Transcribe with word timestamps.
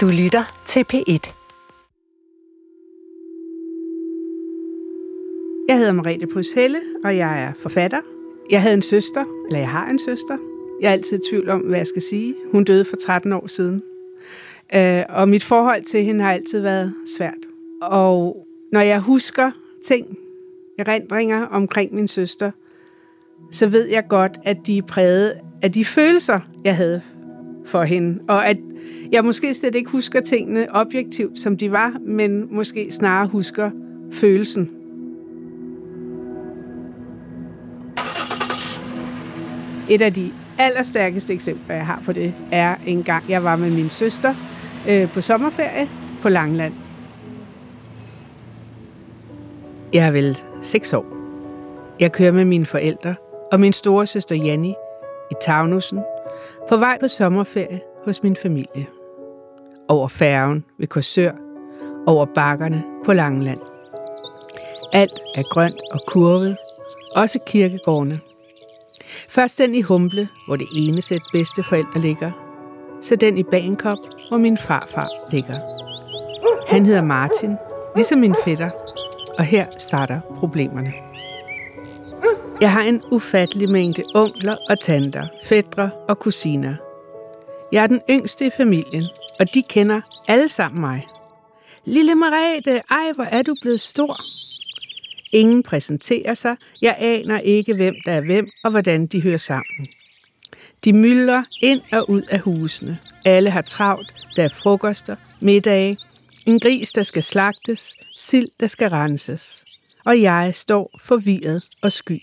Du 0.00 0.08
lytter 0.08 0.62
til 0.66 0.84
P1. 0.92 1.32
Jeg 5.68 5.78
hedder 5.78 5.92
Mariette 5.92 6.26
Pryshelle, 6.26 6.80
og 7.04 7.16
jeg 7.16 7.42
er 7.42 7.52
forfatter. 7.62 8.00
Jeg 8.50 8.62
havde 8.62 8.74
en 8.74 8.82
søster, 8.82 9.24
eller 9.46 9.58
jeg 9.58 9.68
har 9.68 9.90
en 9.90 9.98
søster. 9.98 10.38
Jeg 10.80 10.88
er 10.88 10.92
altid 10.92 11.18
i 11.18 11.30
tvivl 11.30 11.50
om, 11.50 11.60
hvad 11.60 11.78
jeg 11.78 11.86
skal 11.86 12.02
sige. 12.02 12.34
Hun 12.52 12.64
døde 12.64 12.84
for 12.84 12.96
13 12.96 13.32
år 13.32 13.46
siden. 13.46 13.82
Øh, 14.74 15.02
og 15.08 15.28
mit 15.28 15.44
forhold 15.44 15.82
til 15.82 16.04
hende 16.04 16.24
har 16.24 16.32
altid 16.32 16.60
været 16.60 16.94
svært. 17.16 17.46
Og 17.82 18.46
når 18.72 18.80
jeg 18.80 19.00
husker 19.00 19.50
ting, 19.84 20.18
erindringer 20.78 21.46
omkring 21.46 21.94
min 21.94 22.08
søster, 22.08 22.50
så 23.52 23.66
ved 23.66 23.88
jeg 23.88 24.04
godt, 24.08 24.38
at 24.44 24.56
de 24.66 24.78
er 24.78 24.82
præget 24.82 25.34
af 25.62 25.72
de 25.72 25.84
følelser, 25.84 26.40
jeg 26.64 26.76
havde 26.76 27.02
for 27.64 27.82
hende. 27.82 28.20
Og 28.28 28.46
at 28.46 28.56
jeg 29.12 29.24
måske 29.24 29.54
slet 29.54 29.74
ikke 29.74 29.90
husker 29.90 30.20
tingene 30.20 30.66
objektivt, 30.70 31.38
som 31.38 31.56
de 31.56 31.72
var, 31.72 31.92
men 32.06 32.54
måske 32.54 32.86
snarere 32.90 33.26
husker 33.26 33.70
følelsen. 34.12 34.70
Et 39.90 40.02
af 40.02 40.12
de 40.12 40.30
allerstærkeste 40.58 41.34
eksempler, 41.34 41.74
jeg 41.74 41.86
har 41.86 42.02
på 42.04 42.12
det, 42.12 42.34
er 42.52 42.76
en 42.86 43.02
gang, 43.02 43.24
jeg 43.28 43.44
var 43.44 43.56
med 43.56 43.70
min 43.70 43.90
søster 43.90 44.34
øh, 44.88 45.12
på 45.12 45.20
sommerferie 45.20 45.88
på 46.22 46.28
Langland. 46.28 46.72
Jeg 49.92 50.06
er 50.06 50.10
vel 50.10 50.38
seks 50.60 50.92
år. 50.92 51.06
Jeg 52.00 52.12
kører 52.12 52.32
med 52.32 52.44
mine 52.44 52.66
forældre 52.66 53.14
og 53.52 53.60
min 53.60 53.72
store 53.72 54.06
søster 54.06 54.34
Janni 54.34 54.74
i 55.30 55.34
Tavnussen 55.42 55.98
på 56.68 56.76
vej 56.76 56.98
på 57.00 57.08
sommerferie 57.08 57.80
hos 58.04 58.22
min 58.22 58.36
familie. 58.36 58.86
Over 59.88 60.08
færgen 60.08 60.64
ved 60.78 60.86
Korsør, 60.86 61.32
over 62.06 62.26
bakkerne 62.34 62.84
på 63.04 63.12
Langeland. 63.12 63.60
Alt 64.92 65.20
er 65.34 65.42
grønt 65.42 65.82
og 65.92 66.00
kurvet, 66.06 66.56
også 67.16 67.38
kirkegårdene. 67.46 68.18
Først 69.28 69.58
den 69.58 69.74
i 69.74 69.82
Humble, 69.82 70.28
hvor 70.48 70.56
det 70.56 70.66
ene 70.76 71.02
sæt 71.02 71.22
bedste 71.32 71.64
forældre 71.68 72.00
ligger, 72.00 72.32
så 73.00 73.16
den 73.16 73.38
i 73.38 73.42
Bagenkop, 73.42 73.98
hvor 74.28 74.38
min 74.38 74.58
farfar 74.58 75.08
ligger. 75.32 75.58
Han 76.68 76.86
hedder 76.86 77.02
Martin, 77.02 77.56
ligesom 77.96 78.18
min 78.18 78.34
fætter, 78.44 78.70
og 79.38 79.44
her 79.44 79.66
starter 79.78 80.20
problemerne. 80.36 80.92
Jeg 82.60 82.72
har 82.72 82.82
en 82.82 83.02
ufattelig 83.12 83.70
mængde 83.70 84.02
onkler 84.14 84.56
og 84.68 84.80
tanter, 84.80 85.28
fædre 85.44 85.90
og 86.08 86.18
kusiner. 86.18 86.74
Jeg 87.72 87.82
er 87.82 87.86
den 87.86 88.00
yngste 88.10 88.46
i 88.46 88.50
familien, 88.56 89.04
og 89.38 89.54
de 89.54 89.62
kender 89.62 90.00
alle 90.28 90.48
sammen 90.48 90.80
mig. 90.80 91.06
Lille 91.84 92.14
Marete, 92.14 92.80
ej 92.90 93.12
hvor 93.14 93.24
er 93.24 93.42
du 93.42 93.54
blevet 93.62 93.80
stor. 93.80 94.20
Ingen 95.32 95.62
præsenterer 95.62 96.34
sig. 96.34 96.56
Jeg 96.82 96.96
aner 96.98 97.38
ikke, 97.38 97.74
hvem 97.74 97.94
der 98.04 98.12
er 98.12 98.20
hvem 98.20 98.48
og 98.64 98.70
hvordan 98.70 99.06
de 99.06 99.22
hører 99.22 99.36
sammen. 99.36 99.86
De 100.84 100.92
myldrer 100.92 101.42
ind 101.62 101.80
og 101.92 102.10
ud 102.10 102.22
af 102.22 102.40
husene. 102.40 102.98
Alle 103.24 103.50
har 103.50 103.62
travlt. 103.62 104.14
Der 104.36 104.44
er 104.44 104.48
frokoster, 104.48 105.16
middage, 105.40 105.98
en 106.46 106.60
gris, 106.60 106.92
der 106.92 107.02
skal 107.02 107.22
slagtes, 107.22 107.94
sild, 108.16 108.48
der 108.60 108.66
skal 108.66 108.88
renses. 108.88 109.64
Og 110.06 110.22
jeg 110.22 110.54
står 110.54 111.00
forvirret 111.04 111.62
og 111.82 111.92
sky. 111.92 112.20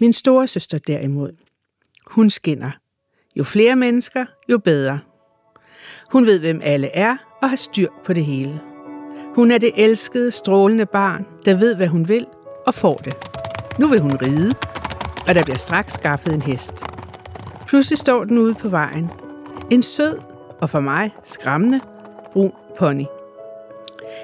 Min 0.00 0.12
store 0.12 0.48
søster 0.48 0.78
derimod, 0.78 1.32
hun 2.06 2.30
skinner. 2.30 2.70
Jo 3.38 3.44
flere 3.44 3.76
mennesker, 3.76 4.26
jo 4.48 4.58
bedre. 4.58 4.98
Hun 6.12 6.26
ved, 6.26 6.40
hvem 6.40 6.60
alle 6.64 6.96
er 6.96 7.16
og 7.42 7.48
har 7.48 7.56
styr 7.56 7.88
på 8.04 8.12
det 8.12 8.24
hele. 8.24 8.60
Hun 9.34 9.50
er 9.50 9.58
det 9.58 9.72
elskede, 9.76 10.30
strålende 10.30 10.86
barn, 10.86 11.26
der 11.44 11.54
ved, 11.54 11.76
hvad 11.76 11.86
hun 11.86 12.08
vil 12.08 12.26
og 12.66 12.74
får 12.74 12.96
det. 12.96 13.14
Nu 13.78 13.88
vil 13.88 14.00
hun 14.00 14.16
ride, 14.22 14.54
og 15.28 15.34
der 15.34 15.42
bliver 15.42 15.56
straks 15.56 15.92
skaffet 15.92 16.34
en 16.34 16.42
hest. 16.42 16.72
Pludselig 17.66 17.98
står 17.98 18.24
den 18.24 18.38
ude 18.38 18.54
på 18.54 18.68
vejen. 18.68 19.10
En 19.70 19.82
sød 19.82 20.18
og 20.60 20.70
for 20.70 20.80
mig 20.80 21.10
skræmmende 21.22 21.80
brun 22.32 22.52
pony. 22.78 23.04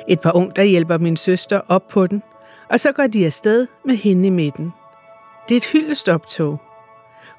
Et 0.09 0.21
par 0.21 0.51
der 0.57 0.63
hjælper 0.63 0.99
min 0.99 1.17
søster 1.17 1.61
op 1.69 1.89
på 1.89 2.07
den, 2.07 2.23
og 2.71 2.81
så 2.81 2.93
går 2.93 3.07
de 3.07 3.27
afsted 3.27 3.67
med 3.85 3.97
hende 3.97 4.27
i 4.27 4.31
midten. 4.31 4.73
Det 5.49 5.55
er 5.55 5.57
et 5.57 5.67
hyldestoptog. 5.67 6.61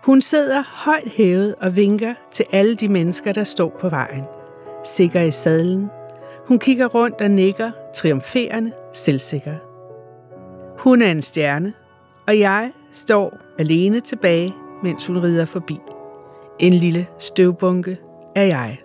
Hun 0.03 0.21
sidder 0.21 0.63
højt 0.67 1.09
hævet 1.09 1.55
og 1.55 1.75
vinker 1.75 2.13
til 2.31 2.45
alle 2.51 2.75
de 2.75 2.87
mennesker, 2.87 3.31
der 3.31 3.43
står 3.43 3.77
på 3.79 3.89
vejen. 3.89 4.25
Sikker 4.83 5.21
i 5.21 5.31
sadlen. 5.31 5.89
Hun 6.47 6.59
kigger 6.59 6.85
rundt 6.85 7.21
og 7.21 7.31
nikker, 7.31 7.71
triumferende, 7.95 8.71
selvsikker. 8.93 9.55
Hun 10.79 11.01
er 11.01 11.11
en 11.11 11.21
stjerne, 11.21 11.73
og 12.27 12.39
jeg 12.39 12.71
står 12.91 13.37
alene 13.59 13.99
tilbage, 13.99 14.55
mens 14.83 15.07
hun 15.07 15.23
rider 15.23 15.45
forbi. 15.45 15.77
En 16.59 16.73
lille 16.73 17.07
støvbunke 17.17 17.97
er 18.35 18.43
jeg. 18.43 18.77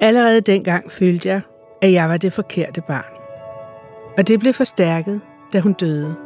Allerede 0.00 0.40
dengang 0.40 0.92
følte 0.92 1.28
jeg, 1.28 1.40
at 1.82 1.92
jeg 1.92 2.08
var 2.08 2.16
det 2.16 2.32
forkerte 2.32 2.80
barn. 2.80 3.12
Og 4.18 4.28
det 4.28 4.40
blev 4.40 4.52
forstærket, 4.52 5.20
da 5.52 5.60
hun 5.60 5.72
døde. 5.72 6.25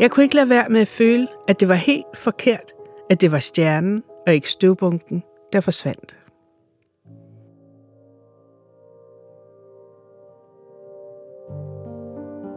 Jeg 0.00 0.10
kunne 0.10 0.24
ikke 0.24 0.34
lade 0.34 0.48
være 0.48 0.68
med 0.68 0.80
at 0.80 0.88
føle, 0.88 1.28
at 1.48 1.60
det 1.60 1.68
var 1.68 1.74
helt 1.74 2.16
forkert, 2.16 2.72
at 3.10 3.20
det 3.20 3.32
var 3.32 3.38
stjernen 3.38 4.02
og 4.26 4.34
ikke 4.34 4.50
støvbunken, 4.50 5.22
der 5.52 5.60
forsvandt. 5.60 6.16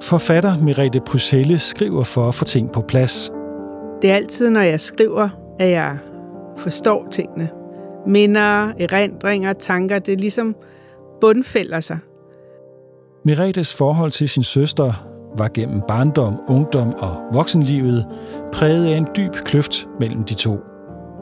Forfatter 0.03 0.57
Merete 0.57 1.01
Pruselle 1.07 1.59
skriver 1.59 2.03
for 2.03 2.28
at 2.28 2.35
få 2.35 2.46
ting 2.46 2.72
på 2.72 2.81
plads. 2.81 3.31
Det 4.02 4.12
er 4.12 4.16
altid, 4.16 4.50
når 4.50 4.62
jeg 4.62 4.79
skriver, 4.79 5.29
at 5.59 5.69
jeg 5.69 5.97
forstår 6.57 7.07
tingene. 7.12 7.50
Minder, 8.07 8.73
erindringer, 8.79 9.53
tanker, 9.53 10.00
det 10.00 10.13
er 10.13 10.17
ligesom 10.17 10.56
bundfælder 11.22 11.79
sig. 11.79 12.00
Meretes 13.25 13.75
forhold 13.75 14.12
til 14.12 14.29
sin 14.29 14.44
søster 14.44 15.14
var 15.38 15.47
gennem 15.53 15.81
barndom, 15.88 16.40
ungdom 16.47 16.94
og 16.94 17.16
voksenlivet 17.34 18.06
præget 18.53 18.85
af 18.85 18.97
en 18.97 19.07
dyb 19.18 19.31
kløft 19.31 19.88
mellem 20.00 20.23
de 20.23 20.34
to. 20.34 20.59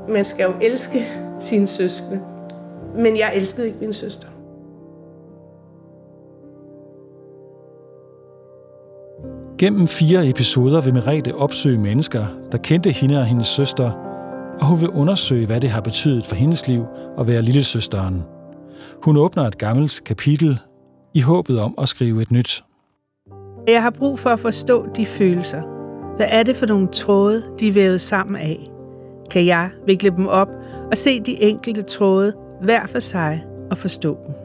Man 0.10 0.26
skal 0.26 0.44
jo 0.44 0.54
elske 0.62 1.08
sine 1.40 1.68
søskende, 1.68 2.20
men 2.96 3.18
jeg 3.18 3.32
elskede 3.36 3.68
ikke 3.68 3.80
min 3.82 3.94
søster. 3.94 4.28
Gennem 9.58 9.88
fire 9.88 10.30
episoder 10.30 10.82
vil 10.82 10.94
Merete 10.94 11.36
opsøge 11.36 11.78
mennesker, 11.78 12.26
der 12.52 12.58
kendte 12.58 12.92
hende 12.92 13.20
og 13.20 13.26
hendes 13.26 13.48
søster, 13.48 13.92
og 14.60 14.66
hun 14.66 14.82
vil 14.82 14.90
undersøge, 14.90 15.46
hvad 15.46 15.62
det 15.62 15.70
har 15.70 15.82
betydet 15.82 16.26
for 16.26 16.36
hendes 16.36 16.68
liv 16.68 16.86
at 17.20 17.28
være 17.28 17.42
lillesøsteren. 17.42 18.24
Hun 19.04 19.18
åbner 19.18 19.44
et 19.44 19.58
gammelt 19.58 20.02
kapitel 20.06 20.60
i 21.14 21.22
håbet 21.22 21.60
om 21.60 21.76
at 21.78 21.90
skrive 21.90 22.22
et 22.22 22.32
nyt. 22.32 22.64
Jeg 23.68 23.82
har 23.82 23.90
brug 23.90 24.20
for 24.20 24.30
at 24.30 24.40
forstå 24.40 24.88
de 24.96 25.06
følelser. 25.06 25.62
Hvad 26.16 26.26
er 26.30 26.44
det 26.44 26.56
for 26.56 26.66
nogle 26.66 26.88
tråde, 26.88 27.44
de 27.60 27.68
er 27.68 27.72
vævet 27.72 28.02
sammen 28.02 28.36
af? 28.42 28.70
Kan 29.32 29.46
jeg 29.46 29.70
vikle 29.86 30.10
dem 30.10 30.28
op 30.28 30.48
og 30.92 30.98
se 30.98 31.20
de 31.20 31.42
enkelte 31.42 31.82
tråde 31.82 32.34
hver 32.62 32.86
for 32.86 33.00
sig 33.00 33.46
og 33.72 33.78
forstå 33.78 34.18
dem? 34.28 34.36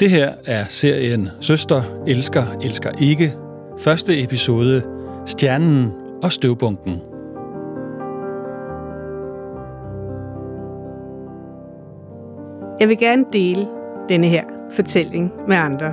Det 0.00 0.10
her 0.10 0.32
er 0.46 0.64
serien 0.68 1.28
Søster 1.40 1.82
elsker, 2.06 2.44
elsker 2.62 2.90
ikke. 3.00 3.34
Første 3.78 4.22
episode 4.22 4.82
Stjernen 5.26 5.92
og 6.22 6.32
støvbunken. 6.32 7.00
Jeg 12.80 12.88
vil 12.88 12.98
gerne 12.98 13.24
dele 13.32 13.66
denne 14.08 14.26
her 14.26 14.44
fortælling 14.72 15.32
med 15.48 15.56
andre. 15.56 15.92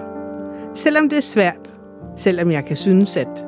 Selvom 0.74 1.10
det 1.10 1.18
er 1.18 1.22
svært, 1.22 1.81
selvom 2.16 2.52
jeg 2.52 2.66
kan 2.66 2.76
synes, 2.76 3.18
at 3.18 3.46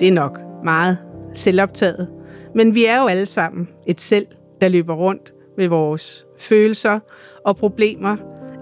det 0.00 0.08
er 0.08 0.12
nok 0.12 0.40
meget 0.64 0.98
selvoptaget. 1.32 2.08
Men 2.54 2.74
vi 2.74 2.84
er 2.84 3.00
jo 3.00 3.06
alle 3.06 3.26
sammen 3.26 3.68
et 3.86 4.00
selv, 4.00 4.26
der 4.60 4.68
løber 4.68 4.94
rundt 4.94 5.34
med 5.56 5.68
vores 5.68 6.26
følelser 6.38 6.98
og 7.44 7.56
problemer. 7.56 8.16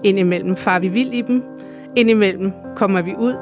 Indimellem 0.04 0.56
far 0.56 0.78
vi 0.78 0.88
vild 0.88 1.12
i 1.12 1.22
dem, 1.22 1.42
indimellem 1.96 2.52
kommer 2.76 3.02
vi 3.02 3.14
ud, 3.18 3.34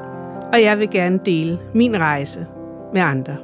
og 0.53 0.61
jeg 0.61 0.79
vil 0.79 0.89
gerne 0.89 1.19
dele 1.25 1.59
min 1.73 1.99
rejse 1.99 2.45
med 2.93 3.01
andre. 3.01 3.37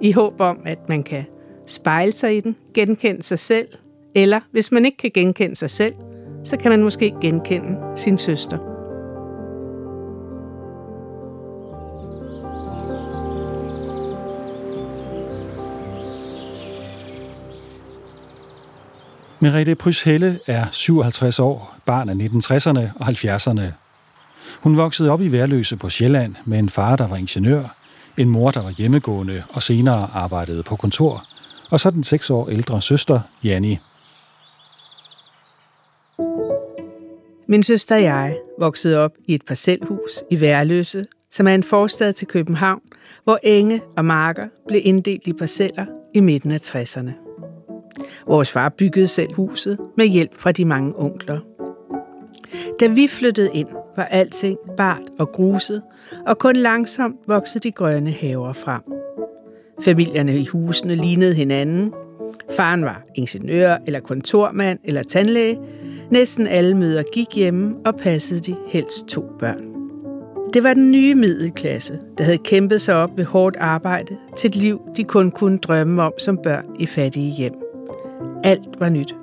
I 0.00 0.12
håb 0.12 0.40
om, 0.40 0.58
at 0.66 0.88
man 0.88 1.02
kan 1.02 1.24
spejle 1.66 2.12
sig 2.12 2.36
i 2.36 2.40
den, 2.40 2.56
genkende 2.74 3.22
sig 3.22 3.38
selv, 3.38 3.68
eller 4.14 4.40
hvis 4.52 4.72
man 4.72 4.84
ikke 4.84 4.96
kan 4.96 5.10
genkende 5.14 5.56
sig 5.56 5.70
selv, 5.70 5.94
så 6.44 6.56
kan 6.56 6.70
man 6.70 6.82
måske 6.82 7.14
genkende 7.20 7.78
sin 7.96 8.18
søster. 8.18 8.69
Merete 19.42 19.74
Pryshelle 19.74 20.40
er 20.46 20.66
57 20.72 21.38
år, 21.38 21.76
barn 21.86 22.08
af 22.08 22.14
1960'erne 22.14 23.00
og 23.00 23.08
70'erne. 23.08 23.72
Hun 24.62 24.76
voksede 24.76 25.10
op 25.10 25.20
i 25.20 25.32
Værløse 25.32 25.76
på 25.76 25.90
Sjælland 25.90 26.34
med 26.46 26.58
en 26.58 26.68
far, 26.68 26.96
der 26.96 27.06
var 27.06 27.16
ingeniør, 27.16 27.76
en 28.18 28.28
mor, 28.28 28.50
der 28.50 28.62
var 28.62 28.70
hjemmegående 28.70 29.42
og 29.48 29.62
senere 29.62 30.10
arbejdede 30.14 30.62
på 30.62 30.76
kontor, 30.76 31.20
og 31.70 31.80
så 31.80 31.90
den 31.90 32.04
seks 32.04 32.30
år 32.30 32.48
ældre 32.48 32.82
søster, 32.82 33.20
Janni. 33.44 33.78
Min 37.48 37.62
søster 37.62 37.94
og 37.94 38.02
jeg 38.02 38.36
voksede 38.58 38.98
op 38.98 39.12
i 39.26 39.34
et 39.34 39.42
parcelhus 39.46 40.10
i 40.30 40.40
Værløse, 40.40 41.04
som 41.30 41.48
er 41.48 41.54
en 41.54 41.64
forstad 41.64 42.12
til 42.12 42.26
København, 42.26 42.82
hvor 43.24 43.38
enge 43.42 43.80
og 43.96 44.04
marker 44.04 44.48
blev 44.68 44.80
inddelt 44.84 45.26
i 45.26 45.32
parceller 45.32 45.86
i 46.14 46.20
midten 46.20 46.50
af 46.50 46.58
60'erne. 46.58 47.29
Vores 48.26 48.52
far 48.52 48.68
byggede 48.68 49.08
selv 49.08 49.34
huset 49.34 49.78
med 49.96 50.06
hjælp 50.06 50.34
fra 50.34 50.52
de 50.52 50.64
mange 50.64 50.94
onkler. 50.96 51.38
Da 52.80 52.86
vi 52.86 53.08
flyttede 53.08 53.50
ind, 53.54 53.68
var 53.96 54.04
alting 54.04 54.58
bart 54.76 55.02
og 55.18 55.28
gruset, 55.32 55.82
og 56.26 56.38
kun 56.38 56.56
langsomt 56.56 57.16
voksede 57.26 57.62
de 57.62 57.72
grønne 57.72 58.10
haver 58.10 58.52
frem. 58.52 58.82
Familierne 59.84 60.38
i 60.38 60.44
husene 60.44 60.94
lignede 60.94 61.34
hinanden. 61.34 61.92
Faren 62.56 62.84
var 62.84 63.02
ingeniør 63.14 63.76
eller 63.86 64.00
kontormand 64.00 64.78
eller 64.84 65.02
tandlæge. 65.02 65.58
Næsten 66.10 66.46
alle 66.46 66.76
møder 66.76 67.02
gik 67.12 67.26
hjemme 67.34 67.74
og 67.86 67.94
passede 67.94 68.40
de 68.40 68.56
helst 68.68 69.06
to 69.06 69.24
børn. 69.38 69.70
Det 70.52 70.64
var 70.64 70.74
den 70.74 70.90
nye 70.90 71.14
middelklasse, 71.14 71.98
der 72.18 72.24
havde 72.24 72.38
kæmpet 72.38 72.80
sig 72.80 72.94
op 72.94 73.10
ved 73.16 73.24
hårdt 73.24 73.56
arbejde 73.56 74.16
til 74.36 74.48
et 74.48 74.56
liv, 74.56 74.80
de 74.96 75.04
kun 75.04 75.30
kunne 75.30 75.58
drømme 75.58 76.02
om 76.02 76.12
som 76.18 76.38
børn 76.42 76.64
i 76.78 76.86
fattige 76.86 77.30
hjem. 77.30 77.69
Alt 78.44 78.68
var 78.78 78.88
nyt. 78.88 79.14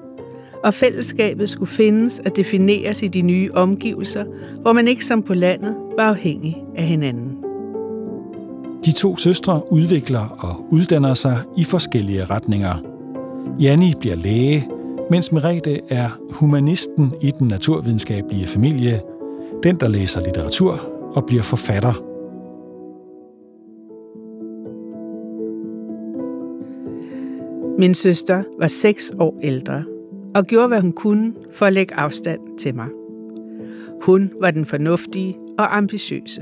Og 0.63 0.73
fællesskabet 0.73 1.49
skulle 1.49 1.71
findes 1.71 2.19
og 2.25 2.35
defineres 2.35 3.03
i 3.03 3.07
de 3.07 3.21
nye 3.21 3.49
omgivelser, 3.53 4.25
hvor 4.61 4.73
man 4.73 4.87
ikke 4.87 5.05
som 5.05 5.23
på 5.23 5.33
landet 5.33 5.77
var 5.97 6.09
afhængig 6.09 6.57
af 6.75 6.83
hinanden. 6.83 7.37
De 8.85 8.91
to 8.91 9.17
søstre 9.17 9.71
udvikler 9.71 10.37
og 10.39 10.73
uddanner 10.73 11.13
sig 11.13 11.37
i 11.57 11.63
forskellige 11.63 12.25
retninger. 12.25 12.75
Janni 13.59 13.93
bliver 13.99 14.15
læge, 14.15 14.67
mens 15.11 15.31
Merete 15.31 15.79
er 15.89 16.09
humanisten 16.31 17.13
i 17.21 17.31
den 17.39 17.47
naturvidenskabelige 17.47 18.47
familie, 18.47 19.01
den 19.63 19.75
der 19.75 19.87
læser 19.87 20.21
litteratur 20.25 20.79
og 21.15 21.25
bliver 21.25 21.43
forfatter. 21.43 22.06
Min 27.79 27.93
søster 27.93 28.43
var 28.59 28.67
seks 28.67 29.11
år 29.19 29.39
ældre 29.43 29.83
og 30.35 30.45
gjorde, 30.45 30.67
hvad 30.67 30.81
hun 30.81 30.91
kunne 30.91 31.33
for 31.51 31.65
at 31.65 31.73
lægge 31.73 31.95
afstand 31.95 32.39
til 32.59 32.75
mig. 32.75 32.87
Hun 34.01 34.31
var 34.41 34.51
den 34.51 34.65
fornuftige 34.65 35.37
og 35.57 35.77
ambitiøse. 35.77 36.41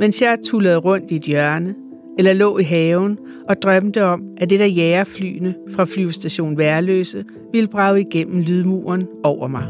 Mens 0.00 0.22
jeg 0.22 0.38
tullede 0.44 0.76
rundt 0.76 1.10
i 1.10 1.16
et 1.16 1.22
hjørne, 1.22 1.74
eller 2.18 2.32
lå 2.32 2.58
i 2.58 2.62
haven 2.62 3.18
og 3.48 3.62
drømte 3.62 4.04
om, 4.04 4.22
at 4.36 4.50
det 4.50 4.58
der 4.58 4.66
jægerflyene 4.66 5.54
fra 5.70 5.84
flyvestation 5.84 6.58
Værløse 6.58 7.24
ville 7.52 7.68
brage 7.68 8.00
igennem 8.00 8.40
lydmuren 8.40 9.08
over 9.24 9.48
mig. 9.48 9.66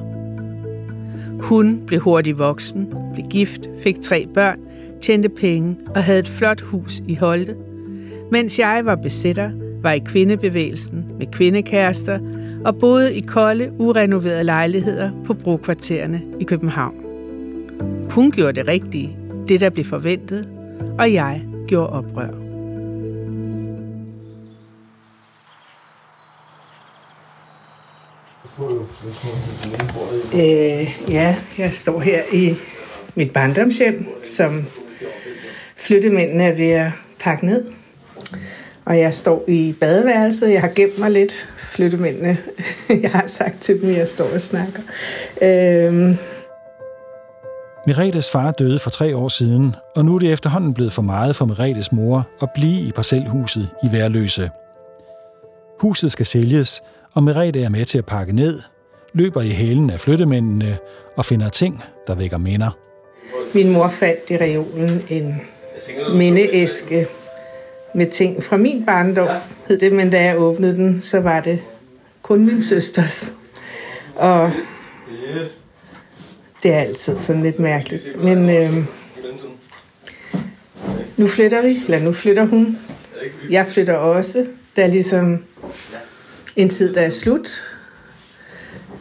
Hun 1.41 1.83
blev 1.87 2.01
hurtigt 2.01 2.39
voksen, 2.39 2.95
blev 3.15 3.27
gift, 3.27 3.71
fik 3.81 4.01
tre 4.01 4.27
børn, 4.35 4.59
tjente 5.01 5.29
penge 5.29 5.77
og 5.95 6.03
havde 6.03 6.19
et 6.19 6.29
flot 6.29 6.61
hus 6.61 7.03
i 7.07 7.15
Holte, 7.15 7.57
mens 8.31 8.59
jeg 8.59 8.81
var 8.85 8.97
besætter, 8.97 9.51
var 9.83 9.93
i 9.93 9.99
kvindebevægelsen 9.99 11.13
med 11.19 11.27
kvindekærester 11.27 12.19
og 12.65 12.79
boede 12.79 13.15
i 13.15 13.21
kolde, 13.21 13.73
urenoverede 13.79 14.45
lejligheder 14.45 15.11
på 15.27 15.35
brokvartererne 15.35 16.23
i 16.41 16.45
København. 16.45 16.95
Hun 18.11 18.31
gjorde 18.31 18.53
det 18.53 18.69
rigtige, 18.69 19.17
det 19.49 19.61
der 19.61 19.71
blev 19.71 19.85
forventet, 19.85 20.49
og 20.99 21.13
jeg 21.13 21.43
gjorde 21.67 21.91
oprør. 21.91 22.49
Øh, 30.35 31.11
ja, 31.11 31.37
jeg 31.59 31.73
står 31.73 32.01
her 32.01 32.23
i 32.33 32.55
mit 33.15 33.33
barndomshjem, 33.33 34.07
som 34.25 34.65
flyttemændene 35.77 36.45
er 36.45 36.55
ved 36.55 36.71
at 36.71 36.93
pakke 37.21 37.47
ned. 37.47 37.65
Og 38.89 38.99
jeg 38.99 39.15
står 39.15 39.45
i 39.49 39.75
badeværelset. 39.81 40.53
Jeg 40.53 40.61
har 40.61 40.69
gemt 40.69 40.99
mig 40.99 41.11
lidt. 41.11 41.49
Flyttemændene. 41.59 42.39
jeg 43.03 43.11
har 43.11 43.27
sagt 43.27 43.61
til 43.61 43.81
dem, 43.81 43.91
at 43.91 43.97
jeg 43.97 44.09
står 44.09 44.25
og 44.35 44.41
snakker. 44.41 44.81
Øh, 45.43 46.17
Miretes 47.87 48.31
far 48.31 48.51
døde 48.51 48.79
for 48.79 48.91
tre 48.91 49.17
år 49.17 49.29
siden, 49.29 49.75
og 49.97 50.05
nu 50.05 50.15
er 50.15 50.19
det 50.19 50.33
efterhånden 50.33 50.75
blevet 50.75 50.93
for 50.93 51.03
meget 51.03 51.37
for 51.37 51.45
Miretes 51.45 51.93
mor 51.93 52.29
at 52.43 52.49
blive 52.55 52.89
i 52.89 52.93
parcelhuset 52.93 53.69
i 53.85 53.93
Værløse. 53.93 54.51
Huset 55.81 56.13
skal 56.13 56.27
sælges, 56.27 56.83
og 57.15 57.23
Merete 57.23 57.63
er 57.63 57.69
med 57.69 57.85
til 57.85 57.99
at 57.99 58.07
pakke 58.07 58.33
ned, 58.33 58.61
løber 59.15 59.41
i 59.41 59.49
hælen 59.49 59.91
af 59.91 60.01
flyttemændene 60.01 60.79
og 61.17 61.25
finder 61.25 61.49
ting, 61.49 61.83
der 62.07 62.15
vækker 62.15 62.39
minder. 62.39 62.71
Min 63.55 63.73
mor 63.73 63.89
fandt 63.89 64.31
i 64.31 64.37
reolen 64.37 65.03
en 65.09 65.41
mindeæske 66.15 67.07
med 67.95 68.11
ting 68.11 68.45
fra 68.45 68.57
min 68.57 68.87
barndom, 68.87 69.29
hed 69.69 69.79
det, 69.79 69.93
men 69.93 70.11
da 70.11 70.25
jeg 70.25 70.39
åbnede 70.39 70.77
den, 70.77 71.03
så 71.03 71.21
var 71.21 71.41
det 71.41 71.63
kun 72.23 72.47
min 72.47 72.63
søsters. 72.63 73.33
Og 74.15 74.53
det 76.63 76.73
er 76.73 76.79
altid 76.79 77.21
sådan 77.21 77.43
lidt 77.43 77.59
mærkeligt. 77.59 78.23
Men 78.25 78.51
øh, 78.51 78.75
nu 81.17 81.27
flytter 81.27 81.63
vi, 81.63 81.83
eller 81.85 82.01
nu 82.01 82.13
flytter 82.13 82.45
hun. 82.45 82.79
Jeg 83.51 83.67
flytter 83.67 83.95
også. 83.95 84.47
Der 84.77 84.85
er 84.85 84.89
ligesom 84.89 85.45
en 86.57 86.69
tid, 86.69 86.95
der 86.95 87.01
er 87.01 87.11
slut. 87.11 87.63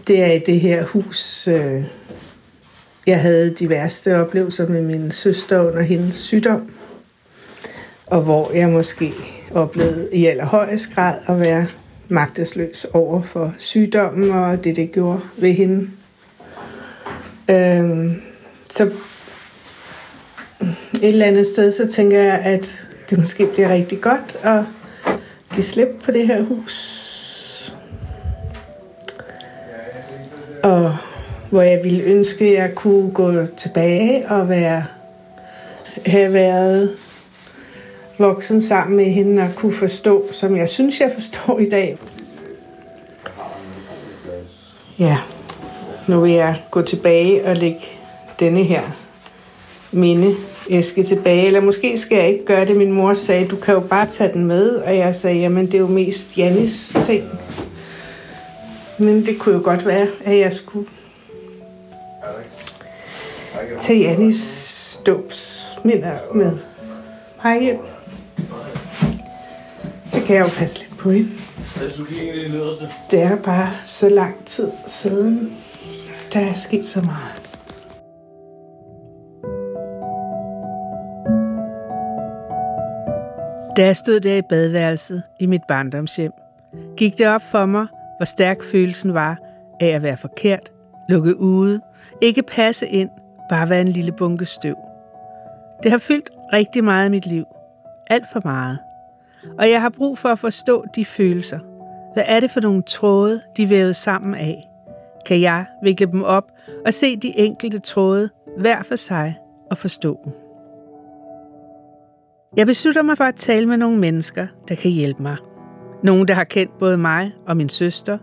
Det 0.07 0.23
er 0.23 0.31
i 0.31 0.39
det 0.39 0.59
her 0.59 0.83
hus, 0.83 1.47
øh, 1.47 1.83
jeg 3.07 3.21
havde 3.21 3.53
de 3.53 3.69
værste 3.69 4.15
oplevelser 4.15 4.67
med 4.67 4.81
min 4.81 5.11
søster 5.11 5.59
under 5.59 5.81
hendes 5.81 6.15
sygdom. 6.15 6.71
Og 8.07 8.21
hvor 8.21 8.51
jeg 8.51 8.69
måske 8.69 9.13
oplevede 9.51 10.09
i 10.13 10.25
allerhøjest 10.25 10.95
grad 10.95 11.15
at 11.27 11.39
være 11.39 11.67
magtesløs 12.07 12.85
over 12.93 13.21
for 13.21 13.53
sygdommen 13.57 14.31
og 14.31 14.63
det, 14.63 14.75
det 14.75 14.91
gjorde 14.91 15.19
ved 15.37 15.53
hende. 15.53 15.89
Øhm, 17.49 18.21
så 18.69 18.83
et 20.93 21.09
eller 21.09 21.25
andet 21.25 21.45
sted, 21.45 21.71
så 21.71 21.87
tænker 21.87 22.19
jeg, 22.19 22.39
at 22.39 22.87
det 23.09 23.17
måske 23.17 23.47
bliver 23.47 23.69
rigtig 23.69 24.01
godt 24.01 24.37
at 24.43 24.63
give 25.53 25.63
slip 25.63 25.87
på 26.03 26.11
det 26.11 26.27
her 26.27 26.41
hus. 26.41 27.03
Og 30.63 30.95
hvor 31.49 31.61
jeg 31.61 31.83
ville 31.83 32.03
ønske, 32.03 32.45
at 32.45 32.53
jeg 32.53 32.75
kunne 32.75 33.11
gå 33.11 33.45
tilbage 33.45 34.29
og 34.29 34.49
være, 34.49 34.85
have 36.05 36.33
været 36.33 36.91
voksen 38.17 38.61
sammen 38.61 38.97
med 38.97 39.05
hende 39.05 39.43
og 39.43 39.49
kunne 39.55 39.73
forstå, 39.73 40.27
som 40.31 40.57
jeg 40.57 40.69
synes, 40.69 40.99
jeg 40.99 41.11
forstår 41.13 41.59
i 41.59 41.69
dag. 41.69 41.97
Ja 44.99 45.17
nu 46.07 46.21
vil 46.21 46.31
jeg 46.31 46.63
gå 46.71 46.81
tilbage 46.81 47.45
og 47.45 47.55
lægge 47.55 47.81
denne 48.39 48.63
her 48.63 48.81
minde 49.91 50.35
æske 50.69 51.03
tilbage. 51.03 51.47
Eller 51.47 51.61
måske 51.61 51.97
skal 51.97 52.17
jeg 52.17 52.27
ikke 52.29 52.45
gøre 52.45 52.65
det. 52.65 52.75
Min 52.75 52.91
mor 52.91 53.13
sagde, 53.13 53.47
du 53.47 53.55
kan 53.55 53.73
jo 53.73 53.79
bare 53.79 54.07
tage 54.07 54.33
den 54.33 54.45
med. 54.45 54.69
Og 54.69 54.97
jeg 54.97 55.15
sagde, 55.15 55.39
jamen 55.39 55.65
det 55.65 55.73
er 55.73 55.79
jo 55.79 55.87
mest 55.87 56.37
Jannis 56.37 56.97
ting. 57.05 57.23
Men 58.97 59.25
det 59.25 59.39
kunne 59.39 59.55
jo 59.55 59.61
godt 59.63 59.85
være, 59.85 60.07
at 60.25 60.37
jeg 60.37 60.53
skulle 60.53 60.87
tage 63.81 63.99
Jannis 63.99 64.99
dåbsminder 65.05 66.17
med 66.33 66.57
mig 67.43 67.63
hjem. 67.63 67.77
Så 70.07 70.21
kan 70.25 70.35
jeg 70.35 70.43
jo 70.45 70.49
passe 70.57 70.79
lidt 70.79 70.97
på 70.97 71.11
hende. 71.11 71.29
Det 73.11 73.21
er 73.21 73.35
bare 73.35 73.71
så 73.85 74.09
lang 74.09 74.45
tid 74.45 74.71
siden. 74.87 75.57
Der 76.33 76.39
er 76.39 76.53
sket 76.53 76.85
så 76.85 77.01
meget. 77.01 77.43
Da 83.77 83.85
jeg 83.85 83.95
stod 83.95 84.19
der 84.19 84.35
i 84.35 84.41
badeværelset 84.41 85.23
i 85.39 85.45
mit 85.45 85.61
barndomshjem, 85.67 86.31
gik 86.97 87.17
det 87.17 87.27
op 87.27 87.41
for 87.41 87.65
mig, 87.65 87.87
hvor 88.17 88.25
stærk 88.25 88.57
følelsen 88.71 89.13
var 89.13 89.37
af 89.79 89.87
at 89.87 90.03
være 90.03 90.17
forkert, 90.17 90.71
lukke 91.09 91.39
ude, 91.39 91.81
ikke 92.21 92.43
passe 92.43 92.87
ind, 92.87 93.09
bare 93.49 93.69
være 93.69 93.81
en 93.81 93.87
lille 93.87 94.11
bunke 94.11 94.45
støv. 94.45 94.75
Det 95.83 95.91
har 95.91 95.97
fyldt 95.97 96.29
rigtig 96.53 96.83
meget 96.83 97.07
i 97.07 97.11
mit 97.11 97.25
liv. 97.25 97.45
Alt 98.09 98.25
for 98.33 98.41
meget. 98.43 98.86
Og 99.59 99.69
jeg 99.69 99.81
har 99.81 99.89
brug 99.89 100.17
for 100.17 100.29
at 100.29 100.39
forstå 100.39 100.85
de 100.95 101.05
følelser. 101.05 101.59
Hvad 102.13 102.23
er 102.27 102.39
det 102.39 102.51
for 102.51 102.61
nogle 102.61 102.81
tråde, 102.81 103.41
de 103.57 103.69
vævede 103.69 103.83
vævet 103.83 103.95
sammen 103.95 104.35
af? 104.35 104.69
Kan 105.25 105.41
jeg 105.41 105.65
vikle 105.83 106.05
dem 106.05 106.23
op 106.23 106.51
og 106.85 106.93
se 106.93 107.17
de 107.17 107.37
enkelte 107.37 107.79
tråde 107.79 108.29
hver 108.57 108.83
for 108.83 108.95
sig 108.95 109.37
og 109.71 109.77
forstå 109.77 110.19
dem? 110.23 110.33
Jeg 112.57 112.67
beslutter 112.67 113.01
mig 113.01 113.17
for 113.17 113.23
at 113.23 113.35
tale 113.35 113.65
med 113.65 113.77
nogle 113.77 113.99
mennesker, 113.99 114.47
der 114.67 114.75
kan 114.75 114.91
hjælpe 114.91 115.23
mig. 115.23 115.37
Nogle, 116.03 116.25
der 116.25 116.33
har 116.33 116.43
kendt 116.43 116.79
både 116.79 116.97
mig 116.97 117.31
og 117.47 117.57
min 117.57 117.69
søster, 117.69 118.17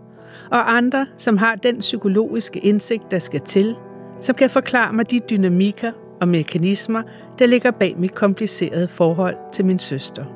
og 0.51 0.77
andre, 0.77 1.07
som 1.17 1.37
har 1.37 1.55
den 1.55 1.79
psykologiske 1.79 2.59
indsigt, 2.59 3.11
der 3.11 3.19
skal 3.19 3.39
til, 3.39 3.75
som 4.21 4.35
kan 4.35 4.49
forklare 4.49 4.93
mig 4.93 5.11
de 5.11 5.19
dynamikker 5.29 5.91
og 6.21 6.27
mekanismer, 6.27 7.01
der 7.39 7.45
ligger 7.45 7.71
bag 7.71 7.95
mit 7.97 8.15
komplicerede 8.15 8.87
forhold 8.87 9.35
til 9.53 9.65
min 9.65 9.79
søster. 9.79 10.34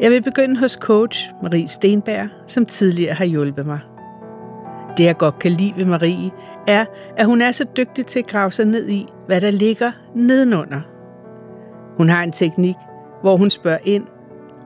Jeg 0.00 0.10
vil 0.10 0.22
begynde 0.22 0.60
hos 0.60 0.72
coach 0.72 1.32
Marie 1.42 1.68
Stenberg, 1.68 2.28
som 2.46 2.66
tidligere 2.66 3.14
har 3.14 3.24
hjulpet 3.24 3.66
mig. 3.66 3.80
Det 4.96 5.04
jeg 5.04 5.16
godt 5.16 5.38
kan 5.38 5.52
lide 5.52 5.72
ved 5.76 5.84
Marie, 5.84 6.30
er, 6.66 6.84
at 7.16 7.26
hun 7.26 7.40
er 7.40 7.52
så 7.52 7.64
dygtig 7.76 8.06
til 8.06 8.18
at 8.18 8.26
grave 8.26 8.50
sig 8.50 8.64
ned 8.64 8.88
i, 8.88 9.06
hvad 9.26 9.40
der 9.40 9.50
ligger 9.50 9.92
nedenunder. 10.14 10.80
Hun 11.96 12.08
har 12.08 12.22
en 12.22 12.32
teknik, 12.32 12.76
hvor 13.20 13.36
hun 13.36 13.50
spørger 13.50 13.78
ind, 13.84 14.06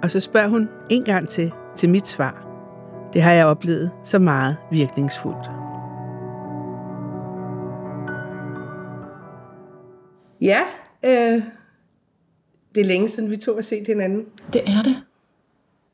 og 0.02 0.11
så 0.11 0.20
spørger 0.20 0.49
hun 0.49 0.68
en 0.90 1.04
gang 1.04 1.28
til 1.28 1.52
til 1.76 1.90
mit 1.90 2.08
svar. 2.08 2.44
Det 3.12 3.23
har 3.23 3.32
jeg 3.32 3.47
oplevet 3.47 3.90
så 4.04 4.18
meget 4.18 4.56
virkningsfuldt. 4.70 5.50
Ja, 10.40 10.61
øh, 11.04 11.42
det 12.75 12.80
er 12.80 12.85
længe 12.85 13.08
siden 13.08 13.30
vi 13.30 13.37
to 13.37 13.54
har 13.54 13.61
set 13.61 13.87
hinanden. 13.87 14.25
Det 14.52 14.62
er 14.66 14.82
det. 14.82 14.97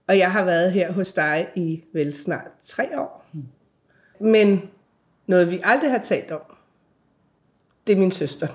Og 0.09 0.19
jeg 0.19 0.33
har 0.33 0.45
været 0.45 0.73
her 0.73 0.93
hos 0.93 1.13
dig 1.13 1.49
i 1.55 1.83
vel 1.93 2.13
snart 2.13 2.51
tre 2.63 3.01
år. 3.01 3.27
Men 4.21 4.63
noget 5.27 5.51
vi 5.51 5.61
aldrig 5.65 5.91
har 5.91 5.99
talt 5.99 6.31
om, 6.31 6.41
det 7.87 7.93
er 7.93 7.97
min 7.97 8.11
søster. 8.11 8.49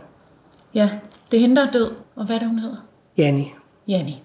Ja, 0.74 0.90
det 1.32 1.38
er 1.38 1.42
hende, 1.42 1.56
der 1.56 1.68
er 1.68 1.72
død. 1.72 1.96
Og 2.16 2.26
hvad 2.26 2.36
er 2.36 2.40
det, 2.40 2.48
hun 2.48 2.60
hedder? 2.60 2.88
Janni. 3.18 3.54
Janni. 3.88 4.24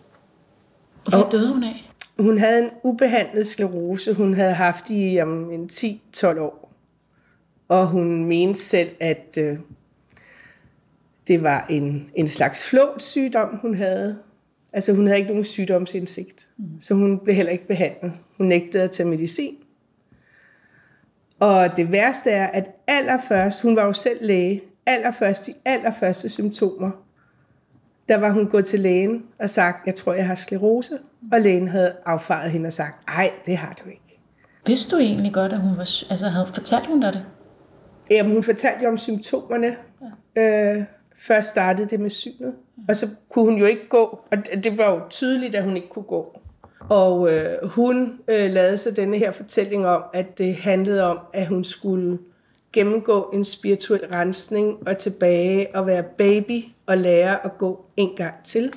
Og 1.05 1.11
hvad 1.11 1.23
og 1.23 1.33
døde 1.33 1.53
hun 1.53 1.65
af? 1.65 1.91
Hun 2.19 2.39
havde 2.39 2.65
en 2.65 2.71
ubehandlet 2.83 3.47
sklerose, 3.47 4.15
hun 4.15 4.35
havde 4.35 4.55
haft 4.55 4.91
i 4.91 5.23
um, 5.23 5.51
en 5.51 5.69
10-12 5.73 6.39
år. 6.41 6.73
Og 7.69 7.87
hun 7.87 8.25
mente 8.25 8.61
selv, 8.61 8.91
at 9.01 9.39
øh, 9.39 9.59
det 11.27 11.43
var 11.43 11.67
en, 11.71 12.11
en 12.15 12.29
slags 12.29 12.65
flåtsygdom, 12.65 13.59
hun 13.63 13.75
havde. 13.75 14.19
Altså 14.75 14.93
hun 14.93 15.07
havde 15.07 15.19
ikke 15.19 15.31
nogen 15.31 15.45
sygdomsindsigt, 15.45 16.49
mm. 16.57 16.81
så 16.81 16.95
hun 16.95 17.19
blev 17.19 17.37
heller 17.37 17.53
ikke 17.53 17.67
behandlet. 17.67 18.13
Hun 18.37 18.47
nægtede 18.47 18.83
at 18.83 18.91
tage 18.91 19.09
medicin. 19.09 19.57
Og 21.41 21.77
det 21.77 21.93
værste 21.93 22.31
er, 22.31 22.47
at 22.47 22.71
allerførst, 22.87 23.63
hun 23.63 23.77
var 23.77 23.85
jo 23.85 23.93
selv 23.93 24.19
læge, 24.27 24.63
allerførst 24.87 25.47
de 25.47 25.55
allerførste 25.65 26.29
symptomer, 26.29 26.91
der 28.09 28.17
var 28.17 28.31
hun 28.31 28.47
gået 28.47 28.65
til 28.65 28.81
lægen 28.81 29.23
og 29.39 29.51
sagt, 29.51 29.87
jeg 29.87 29.95
tror, 29.95 30.13
jeg 30.13 30.27
har 30.27 30.35
sklerose. 30.35 30.99
Og 31.33 31.41
lægen 31.41 31.69
havde 31.69 31.93
affaret 32.07 32.51
hende 32.51 32.67
og 32.67 32.73
sagt, 32.73 33.07
nej, 33.07 33.31
det 33.47 33.57
har 33.57 33.77
du 33.85 33.89
ikke. 33.89 34.21
Vidste 34.67 34.97
du 34.97 35.01
egentlig 35.01 35.33
godt, 35.33 35.53
at 35.53 35.61
hun 35.61 35.77
var, 35.77 36.11
altså 36.11 36.29
havde 36.29 36.47
fortalt 36.47 36.87
hun 36.87 37.01
dig 37.01 37.13
det? 37.13 37.25
Jamen, 38.11 38.33
hun 38.33 38.43
fortalte 38.43 38.85
jo 38.85 38.91
om 38.91 38.99
symptomerne. 38.99 39.77
Ja. 40.37 40.77
Øh, 40.77 40.85
først 41.27 41.49
startede 41.49 41.89
det 41.89 42.01
med 42.01 42.11
synet, 42.11 42.55
og 42.89 42.97
så 42.97 43.09
kunne 43.29 43.45
hun 43.45 43.59
jo 43.59 43.65
ikke 43.65 43.89
gå, 43.89 44.21
og 44.31 44.39
det 44.65 44.79
var 44.79 44.91
jo 44.91 45.01
tydeligt, 45.11 45.55
at 45.55 45.65
hun 45.65 45.77
ikke 45.77 45.89
kunne 45.89 46.05
gå. 46.05 46.41
Og 46.89 47.33
øh, 47.33 47.69
hun 47.69 48.13
øh, 48.29 48.51
lavede 48.51 48.79
så 48.79 48.91
denne 48.91 49.19
her 49.19 49.33
fortælling 49.33 49.87
om, 49.87 50.03
at 50.13 50.39
det 50.39 50.55
handlede 50.55 51.03
om, 51.03 51.19
at 51.33 51.47
hun 51.47 51.65
skulle 51.65 52.19
gennemgå 52.73 53.31
en 53.35 53.45
spirituel 53.45 54.07
rensning 54.07 54.89
og 54.89 54.97
tilbage 54.97 55.77
og 55.77 55.87
være 55.87 56.03
baby 56.03 56.65
og 56.87 56.99
lære 56.99 57.45
at 57.45 57.59
gå 57.59 57.85
en 57.97 58.17
gang 58.17 58.35
til. 58.45 58.73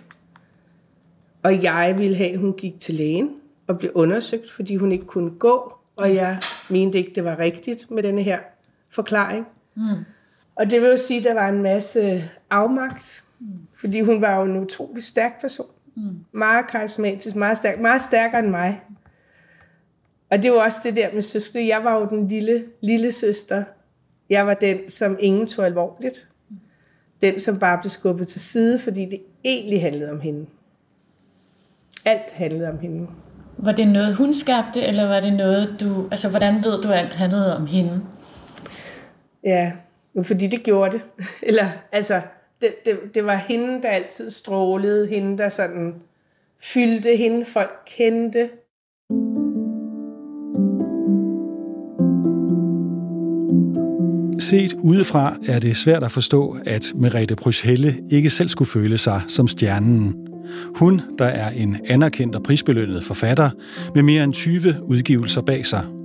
Og 1.43 1.63
jeg 1.63 1.95
ville 1.97 2.15
have, 2.15 2.31
at 2.31 2.39
hun 2.39 2.53
gik 2.53 2.79
til 2.79 2.95
lægen 2.95 3.29
og 3.67 3.79
blev 3.79 3.91
undersøgt, 3.95 4.51
fordi 4.51 4.75
hun 4.75 4.91
ikke 4.91 5.05
kunne 5.05 5.31
gå, 5.31 5.73
og 5.95 6.15
jeg 6.15 6.39
mente 6.69 6.97
ikke, 6.97 7.11
det 7.15 7.23
var 7.23 7.39
rigtigt 7.39 7.91
med 7.91 8.03
denne 8.03 8.23
her 8.23 8.39
forklaring. 8.89 9.47
Mm. 9.75 9.81
Og 10.55 10.69
det 10.69 10.81
vil 10.81 10.89
jo 10.89 10.97
sige, 10.97 11.17
at 11.17 11.23
der 11.23 11.33
var 11.33 11.49
en 11.49 11.61
masse 11.61 12.29
afmagt, 12.49 13.23
mm. 13.39 13.47
fordi 13.79 14.01
hun 14.01 14.21
var 14.21 14.35
jo 14.35 14.43
en 14.43 14.57
utrolig 14.57 15.03
stærk 15.03 15.41
person. 15.41 15.67
Mm. 15.95 16.25
Meget 16.31 16.67
karismatisk, 16.67 17.35
meget 17.35 17.57
stærk, 17.57 17.79
meget 17.79 18.01
stærkere 18.01 18.39
end 18.39 18.49
mig. 18.49 18.81
Og 20.31 20.43
det 20.43 20.51
var 20.51 20.65
også 20.65 20.79
det 20.83 20.95
der 20.95 21.13
med 21.13 21.21
søskende. 21.21 21.67
Jeg 21.67 21.83
var 21.83 21.93
jo 21.99 22.05
den 22.05 22.27
lille, 22.27 22.65
lille 22.81 23.11
søster. 23.11 23.63
Jeg 24.29 24.47
var 24.47 24.53
den, 24.53 24.89
som 24.89 25.17
ingen 25.19 25.47
tog 25.47 25.65
alvorligt. 25.65 26.27
Den, 27.21 27.39
som 27.39 27.59
bare 27.59 27.77
blev 27.81 27.89
skubbet 27.89 28.27
til 28.27 28.41
side, 28.41 28.79
fordi 28.79 29.05
det 29.05 29.21
egentlig 29.43 29.81
handlede 29.81 30.11
om 30.11 30.19
hende. 30.19 30.45
Alt 32.05 32.31
handlede 32.31 32.69
om 32.69 32.79
hende. 32.79 33.07
Var 33.57 33.71
det 33.71 33.87
noget, 33.87 34.15
hun 34.15 34.33
skabte, 34.33 34.81
eller 34.81 35.07
var 35.07 35.19
det 35.19 35.33
noget, 35.33 35.77
du... 35.79 36.07
Altså, 36.11 36.29
hvordan 36.29 36.63
ved 36.63 36.81
du, 36.81 36.91
alt 36.91 37.13
handlede 37.13 37.57
om 37.57 37.65
hende? 37.65 38.01
Ja, 39.43 39.71
fordi 40.23 40.47
det 40.47 40.63
gjorde 40.63 40.91
det. 40.91 41.01
Eller, 41.49 41.65
altså, 41.91 42.21
det, 42.61 42.85
det, 42.85 42.99
det 43.13 43.25
var 43.25 43.35
hende, 43.35 43.81
der 43.81 43.89
altid 43.89 44.31
strålede. 44.31 45.07
Hende, 45.07 45.37
der 45.37 45.49
sådan 45.49 45.93
fyldte 46.59 47.15
hende, 47.15 47.45
folk 47.45 47.71
kendte. 47.97 48.49
Set 54.39 54.73
udefra 54.73 55.37
er 55.47 55.59
det 55.59 55.77
svært 55.77 56.03
at 56.03 56.11
forstå, 56.11 56.57
at 56.65 56.91
Merete 56.95 57.35
Bryshelle 57.35 57.95
ikke 58.11 58.29
selv 58.29 58.47
skulle 58.47 58.69
føle 58.69 58.97
sig 58.97 59.21
som 59.27 59.47
stjernen. 59.47 60.27
Hun, 60.75 61.01
der 61.17 61.25
er 61.25 61.49
en 61.49 61.77
anerkendt 61.85 62.35
og 62.35 62.43
prisbelønnet 62.43 63.03
forfatter 63.03 63.49
med 63.95 64.03
mere 64.03 64.23
end 64.23 64.33
20 64.33 64.75
udgivelser 64.83 65.41
bag 65.41 65.65
sig. 65.65 65.96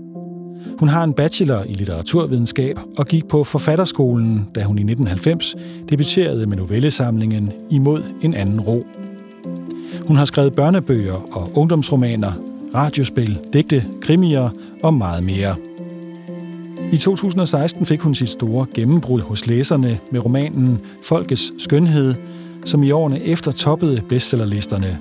Hun 0.79 0.89
har 0.89 1.05
en 1.05 1.13
bachelor 1.13 1.63
i 1.63 1.73
litteraturvidenskab 1.73 2.79
og 2.99 3.07
gik 3.07 3.29
på 3.29 3.45
forfatterskolen, 3.45 4.49
da 4.55 4.63
hun 4.63 4.79
i 4.79 4.83
1990 4.83 5.55
debuterede 5.91 6.47
med 6.47 6.57
novellesamlingen 6.57 7.53
Imod 7.71 8.03
en 8.23 8.35
anden 8.35 8.61
ro. 8.61 8.87
Hun 10.07 10.17
har 10.17 10.25
skrevet 10.25 10.55
børnebøger 10.55 11.27
og 11.33 11.51
ungdomsromaner, 11.55 12.33
radiospil, 12.75 13.39
digte, 13.53 13.87
krimier 14.01 14.51
og 14.83 14.95
meget 14.95 15.25
mere– 15.25 15.57
i 16.93 16.97
2016 16.97 17.87
fik 17.87 18.01
hun 18.01 18.15
sit 18.15 18.29
store 18.29 18.67
gennembrud 18.75 19.21
hos 19.21 19.47
læserne 19.47 19.99
med 20.11 20.25
romanen 20.25 20.81
Folkets 21.05 21.53
Skønhed, 21.59 22.15
som 22.65 22.83
i 22.83 22.91
årene 22.91 23.23
efter 23.23 23.53
toppede 23.53 24.03
bestsellerlisterne, 24.09 24.99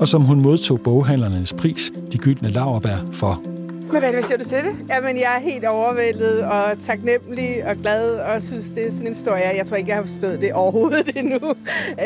og 0.00 0.08
som 0.08 0.22
hun 0.22 0.40
modtog 0.40 0.80
boghandlernes 0.80 1.52
pris, 1.52 1.92
De 2.12 2.18
Gyldne 2.18 2.48
Lauerbær, 2.48 2.96
for. 3.12 3.59
Men 3.92 4.00
hvad, 4.00 4.12
hvad 4.12 4.22
siger 4.22 4.38
du 4.38 4.44
til 4.44 4.58
det? 4.58 4.76
Jamen, 4.88 5.16
jeg 5.16 5.36
er 5.36 5.40
helt 5.40 5.64
overvældet 5.64 6.42
og 6.44 6.78
taknemmelig 6.80 7.64
og 7.66 7.76
glad, 7.76 8.18
og 8.18 8.42
synes, 8.42 8.70
det 8.70 8.86
er 8.86 8.90
sådan 8.90 9.06
en 9.06 9.14
historie. 9.14 9.42
Jeg 9.56 9.66
tror 9.66 9.76
ikke, 9.76 9.88
jeg 9.88 9.96
har 9.96 10.02
forstået 10.02 10.40
det 10.40 10.52
overhovedet 10.52 11.10
endnu. 11.16 11.48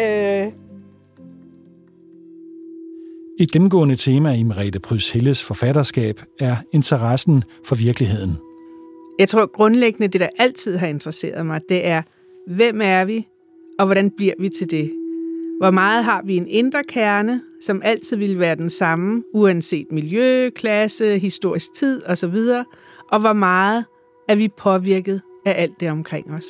Øh. 0.00 0.53
Et 3.41 3.50
gennemgående 3.50 3.95
tema 3.95 4.35
i 4.35 4.43
Merete 4.43 4.81
Prys 4.81 5.11
Helles 5.11 5.45
forfatterskab 5.45 6.21
er 6.41 6.57
interessen 6.73 7.45
for 7.64 7.75
virkeligheden. 7.75 8.37
Jeg 9.19 9.29
tror 9.29 9.53
grundlæggende, 9.53 10.09
det 10.09 10.21
der 10.21 10.29
altid 10.38 10.76
har 10.76 10.87
interesseret 10.87 11.47
mig, 11.47 11.61
det 11.69 11.87
er, 11.87 12.03
hvem 12.47 12.81
er 12.83 13.05
vi, 13.05 13.26
og 13.79 13.87
hvordan 13.87 14.11
bliver 14.11 14.35
vi 14.38 14.49
til 14.49 14.71
det? 14.71 14.93
Hvor 15.61 15.71
meget 15.71 16.05
har 16.05 16.23
vi 16.25 16.37
en 16.37 16.47
indre 16.49 16.83
kerne, 16.88 17.41
som 17.66 17.83
altid 17.85 18.16
vil 18.16 18.38
være 18.38 18.54
den 18.54 18.71
samme, 18.71 19.23
uanset 19.35 19.87
miljø, 19.90 20.50
klasse, 20.50 21.18
historisk 21.18 21.73
tid 21.75 22.06
osv., 22.06 22.37
og 23.12 23.21
hvor 23.21 23.33
meget 23.33 23.85
er 24.28 24.35
vi 24.35 24.49
påvirket 24.49 25.23
af 25.47 25.62
alt 25.62 25.80
det 25.80 25.90
omkring 25.90 26.35
os? 26.35 26.44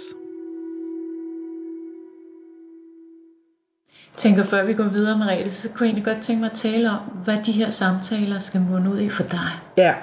Jeg 4.13 4.19
tænker, 4.19 4.45
før 4.45 4.65
vi 4.65 4.75
går 4.75 4.85
videre, 4.85 5.19
Mariette, 5.19 5.51
så 5.51 5.69
kunne 5.69 5.87
jeg 5.87 5.87
egentlig 5.87 6.05
godt 6.05 6.23
tænke 6.23 6.41
mig 6.41 6.51
at 6.51 6.57
tale 6.57 6.91
om, 6.91 6.99
hvad 7.25 7.39
de 7.47 7.53
her 7.53 7.71
samtaler 7.71 8.39
skal 8.39 8.61
munde 8.61 8.91
ud 8.91 9.01
i 9.01 9.09
for 9.09 9.23
dig. 9.23 9.51
Ja. 9.77 9.95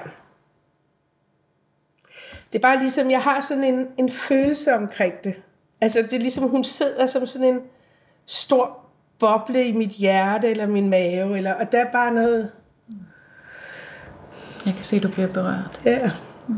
Det 2.53 2.60
er 2.60 2.62
bare 2.62 2.80
ligesom, 2.80 3.12
jeg 3.12 3.22
har 3.22 3.41
sådan 3.41 3.63
en, 3.63 3.86
en 3.98 4.12
følelse 4.12 4.74
omkring 4.74 5.13
det. 5.24 5.34
Altså, 5.82 6.01
det 6.01 6.13
er 6.13 6.20
ligesom, 6.20 6.50
hun 6.50 6.63
sidder 6.63 7.08
som 7.08 7.27
sådan 7.27 7.48
en 7.48 7.60
stor 8.25 8.81
boble 9.22 9.68
i 9.68 9.72
mit 9.72 9.90
hjerte, 9.90 10.50
eller 10.50 10.68
min 10.68 10.90
mave, 10.90 11.38
eller, 11.38 11.54
og 11.54 11.72
der 11.72 11.86
er 11.86 11.92
bare 11.92 12.13
noget... 12.13 12.51
Jeg 14.66 14.74
kan 14.74 14.84
se, 14.84 14.96
at 14.96 15.04
du 15.04 15.10
bliver 15.10 15.34
berørt. 15.34 15.82
Ja. 15.86 16.12
Mm. 16.48 16.56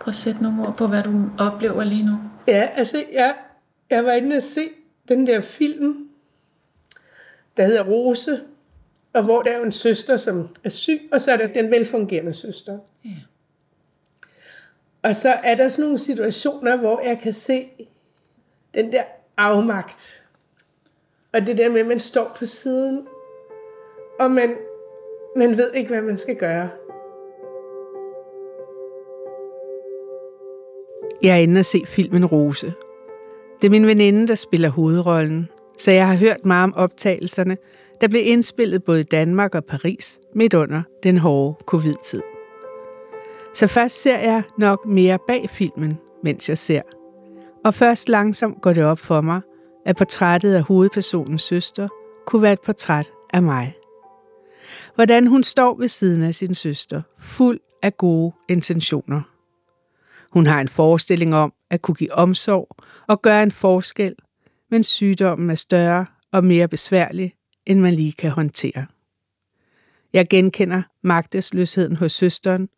Prøv 0.00 0.08
at 0.08 0.14
sætte 0.14 0.42
nogle 0.42 0.60
ord 0.66 0.76
på, 0.76 0.86
hvad 0.86 1.02
du 1.02 1.30
oplever 1.38 1.84
lige 1.84 2.06
nu. 2.06 2.20
Ja, 2.46 2.68
altså, 2.74 3.04
jeg, 3.12 3.34
jeg 3.90 4.04
var 4.04 4.12
inde 4.12 4.36
og 4.36 4.42
se 4.42 4.60
den 5.08 5.26
der 5.26 5.40
film, 5.40 6.08
der 7.56 7.64
hedder 7.64 7.84
Rose, 7.84 8.40
og 9.12 9.22
hvor 9.22 9.42
der 9.42 9.50
er 9.50 9.64
en 9.64 9.72
søster, 9.72 10.16
som 10.16 10.48
er 10.64 10.68
syg, 10.68 11.08
og 11.12 11.20
så 11.20 11.32
er 11.32 11.36
der 11.36 11.46
den 11.46 11.70
velfungerende 11.70 12.32
søster. 12.32 12.78
Ja. 13.04 13.10
Og 15.02 15.14
så 15.14 15.28
er 15.28 15.54
der 15.54 15.68
sådan 15.68 15.82
nogle 15.82 15.98
situationer, 15.98 16.76
hvor 16.76 17.00
jeg 17.06 17.18
kan 17.18 17.32
se 17.32 17.68
den 18.74 18.92
der 18.92 19.02
afmagt. 19.36 20.24
Og 21.34 21.46
det 21.46 21.58
der 21.58 21.70
med, 21.70 21.80
at 21.80 21.86
man 21.86 21.98
står 21.98 22.36
på 22.38 22.46
siden, 22.46 23.06
og 24.20 24.30
man, 24.30 24.56
man 25.36 25.56
ved 25.56 25.70
ikke, 25.74 25.88
hvad 25.88 26.02
man 26.02 26.18
skal 26.18 26.36
gøre. 26.36 26.68
Jeg 31.22 31.36
er 31.36 31.42
inde 31.42 31.58
og 31.58 31.64
se 31.64 31.82
filmen 31.86 32.26
Rose. 32.26 32.74
Det 33.60 33.66
er 33.66 33.70
min 33.70 33.86
veninde, 33.86 34.26
der 34.26 34.34
spiller 34.34 34.68
hovedrollen, 34.68 35.48
så 35.78 35.90
jeg 35.90 36.08
har 36.08 36.16
hørt 36.16 36.46
meget 36.46 36.64
om 36.64 36.74
optagelserne, 36.76 37.56
der 38.00 38.08
blev 38.08 38.22
indspillet 38.24 38.84
både 38.84 39.00
i 39.00 39.04
Danmark 39.04 39.54
og 39.54 39.64
Paris 39.64 40.20
midt 40.34 40.54
under 40.54 40.82
den 41.02 41.18
hårde 41.18 41.64
covid-tid. 41.64 42.22
Så 43.54 43.66
først 43.66 44.02
ser 44.02 44.18
jeg 44.18 44.42
nok 44.58 44.86
mere 44.86 45.18
bag 45.26 45.50
filmen, 45.50 45.98
mens 46.22 46.48
jeg 46.48 46.58
ser. 46.58 46.82
Og 47.64 47.74
først 47.74 48.08
langsomt 48.08 48.62
går 48.62 48.72
det 48.72 48.84
op 48.84 48.98
for 48.98 49.20
mig, 49.20 49.40
at 49.88 49.96
portrættet 49.96 50.54
af 50.54 50.62
hovedpersonens 50.62 51.42
søster 51.42 51.88
kunne 52.26 52.42
være 52.42 52.52
et 52.52 52.60
portræt 52.60 53.10
af 53.32 53.42
mig. 53.42 53.74
Hvordan 54.94 55.26
hun 55.26 55.42
står 55.44 55.76
ved 55.78 55.88
siden 55.88 56.22
af 56.22 56.34
sin 56.34 56.54
søster, 56.54 57.02
fuld 57.18 57.60
af 57.82 57.96
gode 57.96 58.32
intentioner. 58.48 59.22
Hun 60.32 60.46
har 60.46 60.60
en 60.60 60.68
forestilling 60.68 61.34
om 61.34 61.52
at 61.70 61.82
kunne 61.82 61.94
give 61.94 62.12
omsorg 62.12 62.76
og 63.06 63.22
gøre 63.22 63.42
en 63.42 63.52
forskel, 63.52 64.14
men 64.70 64.84
sygdommen 64.84 65.50
er 65.50 65.54
større 65.54 66.06
og 66.32 66.44
mere 66.44 66.68
besværlig, 66.68 67.34
end 67.66 67.80
man 67.80 67.94
lige 67.94 68.12
kan 68.12 68.30
håndtere. 68.30 68.86
Jeg 70.12 70.28
genkender 70.28 70.82
magtesløsheden 71.02 71.96
hos 71.96 72.12
søsteren, 72.12 72.68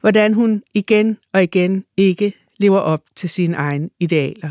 hvordan 0.00 0.34
hun 0.34 0.62
igen 0.74 1.18
og 1.32 1.42
igen 1.42 1.84
ikke 1.96 2.32
lever 2.56 2.78
op 2.78 3.02
til 3.14 3.28
sine 3.28 3.56
egne 3.56 3.90
idealer. 4.00 4.50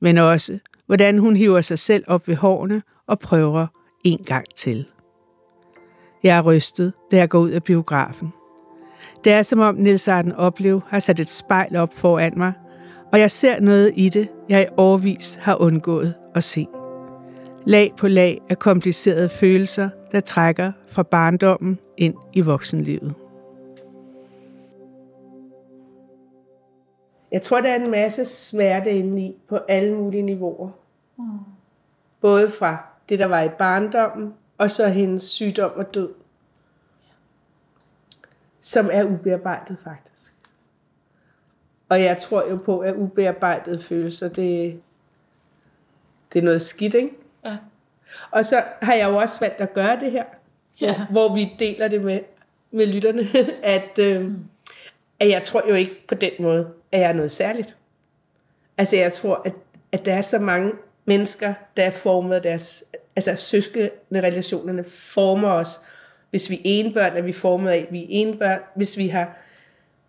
Men 0.00 0.18
også, 0.18 0.58
hvordan 0.86 1.18
hun 1.18 1.36
hiver 1.36 1.60
sig 1.60 1.78
selv 1.78 2.04
op 2.06 2.28
ved 2.28 2.36
hårene 2.36 2.82
og 3.08 3.18
prøver 3.18 3.66
en 4.04 4.18
gang 4.18 4.46
til. 4.56 4.86
Jeg 6.22 6.36
er 6.36 6.42
rystet, 6.42 6.92
da 7.10 7.16
jeg 7.16 7.28
går 7.28 7.38
ud 7.38 7.50
af 7.50 7.62
biografen. 7.62 8.32
Det 9.24 9.32
er 9.32 9.42
som 9.42 9.58
om 9.58 9.74
Nils 9.74 10.08
Arden 10.08 10.32
Oplev 10.32 10.80
har 10.86 10.98
sat 10.98 11.20
et 11.20 11.30
spejl 11.30 11.76
op 11.76 11.94
foran 11.94 12.32
mig, 12.36 12.52
og 13.12 13.20
jeg 13.20 13.30
ser 13.30 13.60
noget 13.60 13.92
i 13.96 14.08
det, 14.08 14.28
jeg 14.48 14.62
i 14.62 14.74
årvis 14.76 15.38
har 15.42 15.62
undgået 15.62 16.14
at 16.34 16.44
se. 16.44 16.66
Lag 17.66 17.92
på 17.96 18.08
lag 18.08 18.40
af 18.50 18.58
komplicerede 18.58 19.28
følelser, 19.28 19.88
der 20.12 20.20
trækker 20.20 20.72
fra 20.90 21.02
barndommen 21.02 21.78
ind 21.98 22.14
i 22.32 22.40
voksenlivet. 22.40 23.14
Jeg 27.34 27.42
tror, 27.42 27.60
der 27.60 27.70
er 27.70 27.76
en 27.76 27.90
masse 27.90 28.24
smerte 28.24 28.90
inde 28.90 29.22
i 29.22 29.36
på 29.48 29.56
alle 29.56 29.94
mulige 29.94 30.22
niveauer. 30.22 30.70
Mm. 31.16 31.24
Både 32.20 32.50
fra 32.50 32.86
det, 33.08 33.18
der 33.18 33.26
var 33.26 33.42
i 33.42 33.48
barndommen, 33.48 34.34
og 34.58 34.70
så 34.70 34.88
hendes 34.88 35.22
sygdom 35.22 35.70
og 35.74 35.94
død. 35.94 36.12
Som 38.60 38.90
er 38.92 39.04
ubearbejdet 39.04 39.76
faktisk. 39.84 40.34
Og 41.88 42.02
jeg 42.02 42.18
tror 42.18 42.50
jo 42.50 42.56
på, 42.56 42.78
at 42.78 42.94
ubearbejdede 42.94 43.82
følelser, 43.82 44.28
det, 44.28 44.80
det 46.32 46.38
er 46.38 46.44
noget 46.44 46.62
skidt, 46.62 46.94
ikke? 46.94 47.10
Ja. 47.44 47.56
Og 48.30 48.44
så 48.44 48.62
har 48.82 48.94
jeg 48.94 49.10
jo 49.10 49.16
også 49.16 49.40
valgt 49.40 49.60
at 49.60 49.74
gøre 49.74 50.00
det 50.00 50.10
her, 50.10 50.24
ja. 50.80 50.96
hvor, 50.96 51.28
hvor 51.28 51.34
vi 51.34 51.52
deler 51.58 51.88
det 51.88 52.02
med, 52.02 52.20
med 52.70 52.86
lytterne, 52.86 53.22
at, 53.76 53.98
øh, 53.98 54.22
mm. 54.22 54.44
at 55.20 55.28
jeg 55.28 55.42
tror 55.44 55.68
jo 55.68 55.74
ikke 55.74 56.06
på 56.08 56.14
den 56.14 56.32
måde, 56.38 56.72
at 56.94 57.00
jeg 57.00 57.08
er 57.08 57.12
noget 57.12 57.30
særligt. 57.30 57.76
Altså 58.78 58.96
jeg 58.96 59.12
tror, 59.12 59.42
at, 59.44 59.52
at 59.92 60.04
der 60.04 60.14
er 60.14 60.22
så 60.22 60.38
mange 60.38 60.72
mennesker, 61.04 61.54
der 61.76 61.82
er 61.82 61.90
formet 61.90 62.44
deres, 62.44 62.84
altså 63.16 63.36
søskende 63.36 63.90
relationerne 64.12 64.84
former 64.84 65.48
os. 65.48 65.80
Hvis 66.30 66.50
vi 66.50 66.54
er 66.54 66.60
ene 66.64 66.94
børn, 66.94 67.16
er 67.16 67.22
vi 67.22 67.32
formet 67.32 67.70
af, 67.70 67.76
at 67.76 67.92
vi 67.92 68.02
er 68.02 68.06
ene 68.08 68.38
børn. 68.38 68.60
Hvis 68.76 68.96
vi 68.96 69.08
har, 69.08 69.36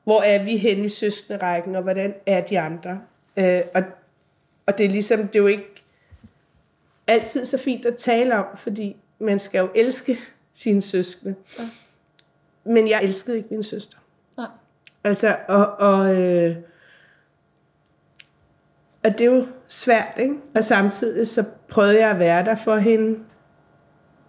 hvor 0.04 0.22
er 0.22 0.44
vi 0.44 0.58
henne 0.58 0.86
i 0.86 0.90
søskende 0.90 1.40
rækken, 1.40 1.76
og 1.76 1.84
hvordan 1.84 2.14
er 2.26 2.42
de 2.42 2.60
andre? 2.60 3.02
Øh, 3.38 3.62
og, 3.74 3.84
og 4.66 4.78
det 4.78 4.86
er 4.86 4.90
ligesom, 4.90 5.28
det 5.28 5.36
er 5.36 5.40
jo 5.40 5.48
ikke 5.48 5.84
altid 7.08 7.46
så 7.46 7.58
fint 7.58 7.86
at 7.86 7.96
tale 7.96 8.36
om, 8.36 8.46
fordi 8.56 8.96
man 9.20 9.40
skal 9.40 9.60
jo 9.60 9.70
elske 9.76 10.20
sine 10.54 10.82
søskende. 10.82 11.36
Ja. 11.60 11.64
Men 12.64 12.90
jeg 12.90 13.04
elskede 13.04 13.38
ikke 13.38 13.50
min 13.52 13.64
søster. 13.64 13.98
Ja. 14.38 14.46
Altså, 15.04 15.38
og, 15.48 15.68
og, 15.68 16.16
øh, 16.16 16.56
og 19.06 19.12
det 19.12 19.22
er 19.22 19.32
jo 19.32 19.46
svært, 19.68 20.12
ikke? 20.20 20.34
Og 20.56 20.64
samtidig 20.64 21.28
så 21.28 21.44
prøvede 21.70 22.00
jeg 22.00 22.10
at 22.10 22.20
være 22.20 22.46
der 22.46 22.56
for 22.56 22.78
hende, 22.78 23.20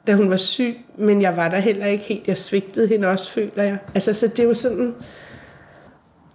da 0.07 0.15
hun 0.15 0.31
var 0.31 0.37
syg, 0.37 0.77
men 0.99 1.23
jeg 1.23 1.37
var 1.37 1.49
der 1.49 1.59
heller 1.59 1.87
ikke 1.87 2.05
helt. 2.05 2.29
Jeg 2.29 2.39
svigtede 2.39 2.89
hende 2.89 3.09
også, 3.09 3.31
føler 3.31 3.63
jeg. 3.63 3.79
Altså, 3.95 4.15
så 4.15 4.29
det 4.29 4.39
er 4.39 4.45
jo 4.45 4.55
sådan... 4.55 4.95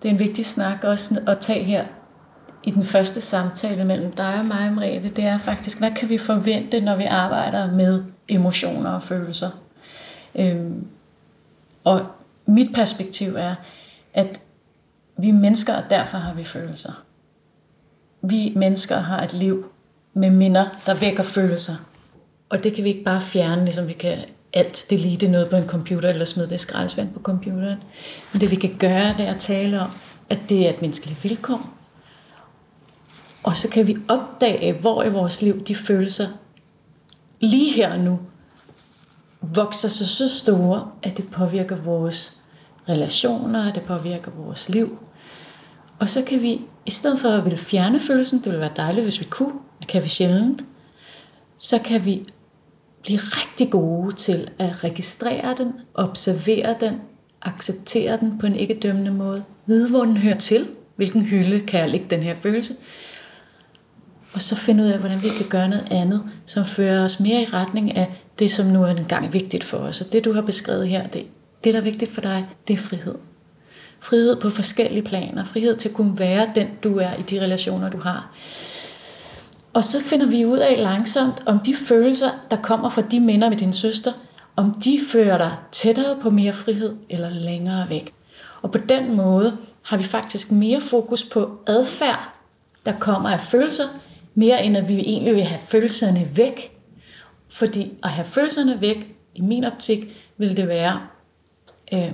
Det 0.04 0.10
er 0.10 0.13
en 0.13 0.19
vigtig 0.19 0.45
snak 0.45 0.84
også 0.84 1.21
at 1.27 1.39
tage 1.39 1.63
her 1.63 1.86
i 2.63 2.71
den 2.71 2.84
første 2.84 3.21
samtale 3.21 3.86
mellem 3.86 4.12
dig 4.12 4.39
og 4.39 4.45
mig, 4.45 4.73
Mariette. 4.73 5.10
Det 5.10 5.23
er 5.23 5.38
faktisk, 5.38 5.80
hvad 5.80 5.91
kan 5.91 6.10
vi 6.10 6.17
forvente, 6.17 6.82
når 6.82 6.95
vi 6.95 7.04
arbejder 7.04 7.71
med 7.71 8.04
emotioner 8.27 8.91
og 8.91 9.04
følelser? 9.04 9.49
Øhm, 10.36 10.88
og 11.84 12.06
mit 12.45 12.73
perspektiv 12.73 13.36
er, 13.36 13.56
at 14.13 14.39
vi 15.17 15.30
er 15.30 15.34
mennesker, 15.34 15.73
og 15.73 15.84
derfor 15.89 16.17
har 16.17 16.34
vi 16.34 16.43
følelser 16.43 16.91
vi 18.21 18.53
mennesker 18.55 18.99
har 18.99 19.23
et 19.23 19.34
liv 19.34 19.65
med 20.13 20.29
minder, 20.29 20.65
der 20.86 20.93
vækker 20.93 21.23
følelser. 21.23 21.75
Og 22.49 22.63
det 22.63 22.73
kan 22.73 22.84
vi 22.84 22.89
ikke 22.89 23.03
bare 23.03 23.21
fjerne, 23.21 23.63
ligesom 23.63 23.88
vi 23.88 23.93
kan 23.93 24.17
alt 24.53 24.86
delete 24.89 25.27
noget 25.27 25.49
på 25.49 25.55
en 25.55 25.67
computer, 25.67 26.10
eller 26.10 26.25
smide 26.25 26.49
det 26.49 26.60
skraldespand 26.60 27.13
på 27.13 27.19
computeren. 27.19 27.77
Men 28.34 28.41
det 28.41 28.51
vi 28.51 28.55
kan 28.55 28.75
gøre, 28.79 29.15
det 29.17 29.27
er 29.27 29.34
at 29.34 29.39
tale 29.39 29.81
om, 29.81 29.89
at 30.29 30.39
det 30.49 30.65
er 30.65 30.69
et 30.69 30.81
menneskeligt 30.81 31.23
vilkår. 31.23 31.69
Og 33.43 33.57
så 33.57 33.69
kan 33.69 33.88
vi 33.88 33.97
opdage, 34.07 34.73
hvor 34.73 35.03
i 35.03 35.10
vores 35.10 35.41
liv 35.41 35.65
de 35.65 35.75
følelser 35.75 36.27
lige 37.39 37.71
her 37.71 37.91
og 37.91 37.99
nu 37.99 38.19
vokser 39.41 39.88
sig 39.88 40.07
så 40.07 40.29
store, 40.29 40.91
at 41.03 41.17
det 41.17 41.31
påvirker 41.31 41.75
vores 41.75 42.38
relationer, 42.89 43.73
det 43.73 43.84
påvirker 43.84 44.31
vores 44.31 44.69
liv. 44.69 44.99
Og 46.01 46.09
så 46.09 46.21
kan 46.21 46.41
vi 46.41 46.61
i 46.85 46.91
stedet 46.91 47.19
for 47.19 47.29
at 47.29 47.45
ville 47.45 47.57
fjerne 47.57 47.99
følelsen, 47.99 48.39
det 48.39 48.45
ville 48.45 48.59
være 48.59 48.71
dejligt, 48.75 49.03
hvis 49.05 49.19
vi 49.19 49.25
kunne, 49.25 49.53
det 49.79 49.87
kan 49.87 50.03
vi 50.03 50.07
sjældent, 50.07 50.63
så 51.57 51.79
kan 51.79 52.05
vi 52.05 52.23
blive 53.03 53.19
rigtig 53.19 53.69
gode 53.69 54.15
til 54.15 54.49
at 54.59 54.83
registrere 54.83 55.55
den, 55.57 55.73
observere 55.93 56.75
den, 56.79 56.93
acceptere 57.41 58.17
den 58.17 58.39
på 58.39 58.45
en 58.45 58.55
ikke 58.55 58.73
dømmende 58.73 59.11
måde, 59.11 59.43
vide, 59.65 59.89
hvor 59.89 60.05
den 60.05 60.17
hører 60.17 60.37
til, 60.37 60.67
hvilken 60.95 61.21
hylde 61.21 61.59
kan 61.59 61.79
jeg 61.79 61.89
lægge 61.89 62.05
den 62.09 62.23
her 62.23 62.35
følelse, 62.35 62.73
og 64.33 64.41
så 64.41 64.55
finde 64.55 64.83
ud 64.83 64.89
af, 64.89 64.99
hvordan 64.99 65.23
vi 65.23 65.29
kan 65.29 65.49
gøre 65.49 65.67
noget 65.67 65.87
andet, 65.91 66.23
som 66.45 66.65
fører 66.65 67.03
os 67.03 67.19
mere 67.19 67.41
i 67.41 67.45
retning 67.45 67.97
af 67.97 68.21
det, 68.39 68.51
som 68.51 68.65
nu 68.65 68.83
er 68.83 68.87
en 68.87 69.05
gang 69.05 69.33
vigtigt 69.33 69.63
for 69.63 69.77
os. 69.77 70.01
Og 70.01 70.13
det, 70.13 70.25
du 70.25 70.33
har 70.33 70.41
beskrevet 70.41 70.87
her, 70.87 71.07
det, 71.07 71.25
det 71.63 71.73
der 71.73 71.79
er 71.79 71.83
vigtigt 71.83 72.11
for 72.11 72.21
dig, 72.21 72.47
det 72.67 72.73
er 72.73 72.77
frihed. 72.77 73.15
Frihed 74.01 74.35
på 74.35 74.49
forskellige 74.49 75.03
planer. 75.03 75.43
Frihed 75.43 75.77
til 75.77 75.89
at 75.89 75.95
kunne 75.95 76.19
være 76.19 76.51
den, 76.55 76.67
du 76.83 76.97
er 76.97 77.13
i 77.19 77.21
de 77.21 77.41
relationer, 77.41 77.89
du 77.89 77.97
har. 77.97 78.31
Og 79.73 79.83
så 79.83 80.01
finder 80.03 80.25
vi 80.25 80.45
ud 80.45 80.57
af 80.57 80.83
langsomt, 80.83 81.43
om 81.45 81.59
de 81.59 81.75
følelser, 81.75 82.29
der 82.51 82.57
kommer 82.57 82.89
fra 82.89 83.01
de 83.01 83.19
minder 83.19 83.49
med 83.49 83.57
din 83.57 83.73
søster, 83.73 84.11
om 84.55 84.71
de 84.71 84.99
fører 85.11 85.37
dig 85.37 85.51
tættere 85.71 86.17
på 86.21 86.29
mere 86.29 86.53
frihed 86.53 86.95
eller 87.09 87.29
længere 87.29 87.89
væk. 87.89 88.13
Og 88.61 88.71
på 88.71 88.77
den 88.77 89.15
måde 89.15 89.57
har 89.83 89.97
vi 89.97 90.03
faktisk 90.03 90.51
mere 90.51 90.81
fokus 90.81 91.23
på 91.23 91.59
adfærd, 91.67 92.33
der 92.85 92.93
kommer 92.99 93.29
af 93.29 93.41
følelser, 93.41 93.83
mere 94.35 94.63
end 94.63 94.77
at 94.77 94.87
vi 94.87 94.99
egentlig 94.99 95.35
vil 95.35 95.43
have 95.43 95.61
følelserne 95.67 96.27
væk. 96.35 96.77
Fordi 97.49 97.93
at 98.03 98.09
have 98.09 98.25
følelserne 98.25 98.81
væk, 98.81 99.15
i 99.35 99.41
min 99.41 99.63
optik, 99.63 99.99
vil 100.37 100.57
det 100.57 100.67
være 100.67 101.01
øh, 101.93 102.13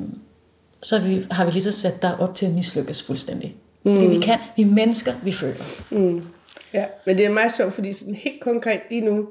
så 0.81 0.99
vi, 0.99 1.27
har 1.31 1.45
vi 1.45 1.51
lige 1.51 1.61
så 1.61 1.71
sat 1.71 2.01
dig 2.01 2.19
op 2.19 2.35
til 2.35 2.45
at 2.45 2.53
mislykkes 2.53 3.03
fuldstændig. 3.03 3.55
Mm. 3.85 3.93
Fordi 3.93 4.07
vi 4.07 4.17
kan, 4.17 4.39
vi 4.55 4.61
er 4.61 4.67
mennesker, 4.67 5.13
vi 5.23 5.31
føler. 5.31 5.83
Mm. 5.91 6.23
Ja, 6.73 6.85
men 7.05 7.17
det 7.17 7.25
er 7.25 7.29
meget 7.29 7.55
sjovt, 7.55 7.73
fordi 7.73 7.93
sådan 7.93 8.15
helt 8.15 8.41
konkret 8.41 8.81
lige 8.89 9.01
nu, 9.01 9.27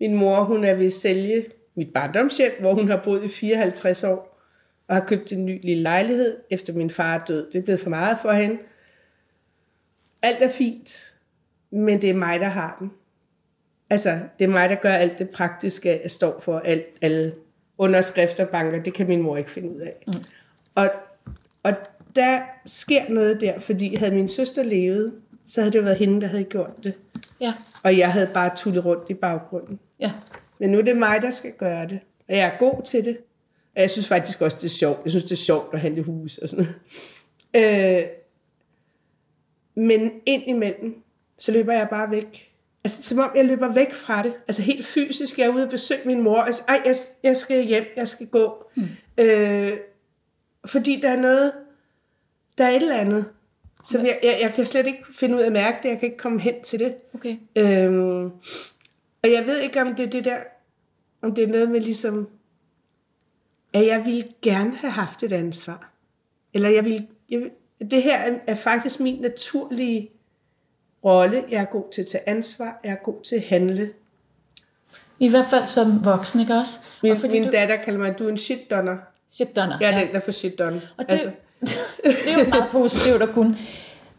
min 0.00 0.14
mor, 0.14 0.44
hun 0.44 0.64
er 0.64 0.74
ved 0.74 0.86
at 0.86 0.92
sælge 0.92 1.44
mit 1.76 1.88
barndomshjem, 1.94 2.52
hvor 2.60 2.74
hun 2.74 2.88
har 2.88 3.00
boet 3.04 3.24
i 3.24 3.28
54 3.28 4.04
år, 4.04 4.40
og 4.88 4.94
har 4.96 5.04
købt 5.04 5.32
en 5.32 5.46
ny 5.46 5.60
lille 5.62 5.82
lejlighed, 5.82 6.36
efter 6.50 6.72
min 6.72 6.90
far 6.90 7.18
er 7.18 7.24
død. 7.24 7.50
Det 7.52 7.58
er 7.58 7.62
blevet 7.62 7.80
for 7.80 7.90
meget 7.90 8.18
for 8.22 8.32
hende. 8.32 8.58
Alt 10.22 10.42
er 10.42 10.48
fint, 10.48 11.14
men 11.70 12.02
det 12.02 12.10
er 12.10 12.14
mig, 12.14 12.40
der 12.40 12.46
har 12.46 12.76
den. 12.78 12.90
Altså, 13.90 14.18
det 14.38 14.44
er 14.44 14.48
mig, 14.48 14.68
der 14.68 14.74
gør 14.74 14.92
alt 14.92 15.18
det 15.18 15.30
praktiske, 15.30 16.00
jeg 16.02 16.10
står 16.10 16.40
for 16.40 16.58
alt, 16.58 16.86
alle 17.02 17.34
underskrifter 17.78 18.46
banker, 18.46 18.82
det 18.82 18.94
kan 18.94 19.08
min 19.08 19.22
mor 19.22 19.36
ikke 19.36 19.50
finde 19.50 19.70
ud 19.70 19.80
af. 19.80 19.94
Mm. 20.06 20.12
Og, 20.78 20.90
og 21.62 21.72
der 22.16 22.40
sker 22.66 23.08
noget 23.08 23.40
der, 23.40 23.60
fordi 23.60 23.94
havde 23.94 24.14
min 24.14 24.28
søster 24.28 24.62
levet, 24.62 25.12
så 25.46 25.60
havde 25.60 25.72
det 25.72 25.78
jo 25.78 25.84
været 25.84 25.98
hende, 25.98 26.20
der 26.20 26.26
havde 26.26 26.44
gjort 26.44 26.84
det. 26.84 26.94
Ja. 27.40 27.54
Og 27.84 27.98
jeg 27.98 28.12
havde 28.12 28.30
bare 28.34 28.56
tullet 28.56 28.84
rundt 28.84 29.10
i 29.10 29.14
baggrunden. 29.14 29.78
Ja. 30.00 30.12
Men 30.58 30.70
nu 30.70 30.78
er 30.78 30.82
det 30.82 30.96
mig, 30.96 31.22
der 31.22 31.30
skal 31.30 31.52
gøre 31.52 31.86
det. 31.86 32.00
Og 32.28 32.36
jeg 32.36 32.46
er 32.46 32.58
god 32.58 32.82
til 32.82 33.04
det. 33.04 33.16
Og 33.76 33.82
jeg 33.82 33.90
synes 33.90 34.08
faktisk 34.08 34.40
også, 34.40 34.56
det 34.56 34.64
er 34.64 34.68
sjovt. 34.68 35.00
Jeg 35.04 35.10
synes, 35.10 35.24
det 35.24 35.32
er 35.32 35.36
sjovt 35.36 35.74
at 35.74 35.80
handle 35.80 36.02
hus 36.02 36.38
og 36.38 36.48
sådan 36.48 36.66
noget. 37.54 38.00
Øh, 38.00 38.08
men 39.74 40.10
ind 40.26 40.42
imellem, 40.46 41.02
så 41.38 41.52
løber 41.52 41.72
jeg 41.72 41.86
bare 41.90 42.10
væk. 42.10 42.50
Altså, 42.84 43.02
som 43.02 43.18
om 43.18 43.30
jeg 43.36 43.44
løber 43.44 43.72
væk 43.72 43.92
fra 43.92 44.22
det. 44.22 44.32
Altså 44.48 44.62
helt 44.62 44.86
fysisk. 44.86 45.38
Jeg 45.38 45.46
er 45.46 45.54
ude 45.54 45.64
og 45.64 45.70
besøge 45.70 46.00
min 46.04 46.22
mor. 46.22 46.36
Altså, 46.36 46.62
ej, 46.68 46.82
jeg, 46.84 46.96
jeg 47.22 47.36
skal 47.36 47.64
hjem, 47.64 47.84
jeg 47.96 48.08
skal 48.08 48.26
gå. 48.26 48.64
Mm. 48.76 48.88
Øh, 49.18 49.72
fordi 50.68 51.00
der 51.02 51.10
er 51.10 51.16
noget, 51.20 51.52
der 52.58 52.64
er 52.64 52.68
et 52.70 52.82
eller 52.82 52.96
andet, 52.98 53.24
som 53.84 54.00
jeg, 54.06 54.18
jeg, 54.22 54.38
jeg 54.42 54.52
kan 54.54 54.66
slet 54.66 54.86
ikke 54.86 55.04
finde 55.18 55.36
ud 55.36 55.40
af 55.40 55.46
at 55.46 55.52
mærke 55.52 55.78
det. 55.82 55.88
Jeg 55.88 55.98
kan 55.98 56.06
ikke 56.06 56.18
komme 56.18 56.40
hen 56.40 56.62
til 56.62 56.78
det. 56.78 56.94
Okay. 57.14 57.36
Øhm, 57.56 58.24
og 59.22 59.32
jeg 59.32 59.46
ved 59.46 59.58
ikke, 59.60 59.80
om 59.82 59.94
det 59.94 60.04
er 60.06 60.10
det 60.10 60.24
der, 60.24 60.36
om 61.22 61.34
det 61.34 61.44
er 61.44 61.48
noget 61.48 61.70
med 61.70 61.80
ligesom, 61.80 62.28
at 63.72 63.86
jeg 63.86 64.04
ville 64.04 64.24
gerne 64.42 64.76
have 64.76 64.90
haft 64.90 65.22
et 65.22 65.32
ansvar. 65.32 65.90
Eller 66.54 66.68
jeg 66.68 66.84
vil, 66.84 67.06
jeg 67.30 67.50
det 67.90 68.02
her 68.02 68.18
er, 68.18 68.38
er 68.46 68.54
faktisk 68.54 69.00
min 69.00 69.20
naturlige 69.20 70.10
rolle. 71.04 71.44
Jeg 71.50 71.60
er 71.60 71.64
god 71.64 71.84
til 71.92 72.00
at 72.02 72.06
tage 72.08 72.28
ansvar, 72.28 72.80
jeg 72.84 72.92
er 72.92 72.96
god 73.04 73.22
til 73.22 73.36
at 73.36 73.42
handle. 73.42 73.92
I 75.18 75.28
hvert 75.28 75.46
fald 75.50 75.66
som 75.66 76.04
voksen, 76.04 76.40
ikke 76.40 76.54
også? 76.54 76.78
Min, 77.02 77.12
Og 77.12 77.18
fordi 77.18 77.32
min 77.32 77.44
du- 77.44 77.50
datter 77.50 77.76
kalder 77.76 77.98
mig, 77.98 78.18
du 78.18 78.24
er 78.24 78.28
en 78.28 78.38
shit 78.38 78.70
donner. 78.70 78.96
Shit 79.32 79.56
donner. 79.56 79.76
Jeg 79.80 79.94
er 79.94 79.98
den, 80.04 80.14
der 80.14 80.20
får 80.20 80.32
shit 80.32 80.58
done. 80.58 80.80
Og 80.96 81.04
det, 81.04 81.12
altså. 81.12 81.30
det 82.04 82.34
er 82.34 82.38
jo 82.38 82.50
meget 82.50 82.68
positivt 82.72 83.22
at 83.22 83.28
kunne. 83.28 83.58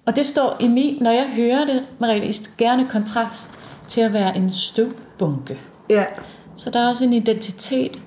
Og 0.06 0.16
det 0.16 0.26
står 0.26 0.58
i 0.60 0.68
min, 0.68 0.98
når 1.02 1.12
jeg 1.12 1.26
hører 1.36 1.66
det, 1.66 1.86
Mariette, 2.00 2.28
i 2.28 2.34
gerne 2.58 2.88
kontrast 2.90 3.60
til 3.88 4.02
at 4.02 4.14
være 4.14 4.38
en 4.38 4.54
støvbunke. 4.54 5.60
ja, 5.90 6.06
Så 6.56 6.70
der 6.70 6.80
er 6.80 6.88
også 6.88 7.06
en 7.06 7.14
identitet, 7.14 8.02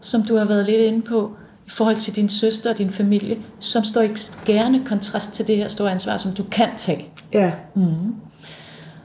som 0.00 0.22
du 0.22 0.36
har 0.36 0.44
været 0.44 0.66
lidt 0.66 0.80
inde 0.80 1.02
på, 1.02 1.30
i 1.66 1.70
forhold 1.70 1.96
til 1.96 2.16
din 2.16 2.28
søster 2.28 2.70
og 2.70 2.78
din 2.78 2.90
familie, 2.90 3.38
som 3.60 3.84
står 3.84 4.02
i 4.02 4.10
gerne 4.46 4.84
kontrast 4.84 5.32
til 5.32 5.46
det 5.46 5.56
her 5.56 5.68
store 5.68 5.90
ansvar, 5.90 6.16
som 6.16 6.34
du 6.34 6.42
kan 6.42 6.68
tage. 6.76 7.08
ja. 7.32 7.52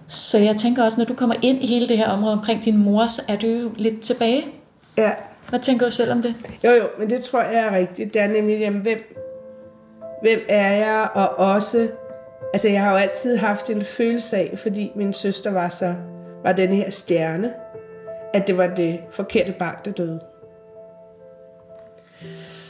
Så 0.08 0.38
jeg 0.38 0.58
tænker 0.58 0.84
også, 0.84 0.98
når 0.98 1.06
du 1.06 1.14
kommer 1.14 1.36
ind 1.42 1.64
i 1.64 1.68
hele 1.68 1.88
det 1.88 1.98
her 1.98 2.08
område 2.10 2.34
omkring 2.34 2.66
din 2.66 2.78
mor, 2.78 3.08
så 3.08 3.22
er 3.28 3.36
du 3.36 3.48
jo 3.48 3.72
lidt 3.78 4.02
tilbage. 4.02 4.46
Ja, 4.98 5.12
Hvad 5.50 5.60
tænker 5.60 5.86
du 5.86 5.92
selv 5.92 6.12
om 6.12 6.22
det? 6.22 6.36
jo 6.64 6.72
jo, 6.72 6.84
men 7.00 7.10
det 7.10 7.22
tror 7.22 7.42
jeg 7.42 7.60
er 7.60 7.76
rigtigt. 7.76 8.14
Det 8.14 8.22
er 8.22 8.28
nemlig, 8.28 8.60
jamen, 8.60 8.82
hvem, 8.82 8.98
hvem 10.22 10.40
er 10.50 10.74
jeg, 10.74 11.10
og 11.14 11.40
også, 11.40 11.88
altså 12.54 12.70
jeg 12.70 12.84
har 12.84 12.92
jo 12.92 12.98
altid 12.98 13.38
haft 13.38 13.70
en 13.70 13.82
følelse 13.82 14.38
af, 14.38 14.54
fordi 14.58 14.92
min 14.96 15.14
søster 15.14 15.52
var 15.52 15.70
så, 15.70 15.96
var 16.44 16.52
den 16.52 16.74
her 16.74 16.90
stjerne, 16.90 17.54
at 18.34 18.48
det 18.48 18.58
var 18.58 18.68
det 18.68 19.00
forkerte 19.12 19.56
barn, 19.60 19.76
der 19.86 19.92
døde. 19.92 20.20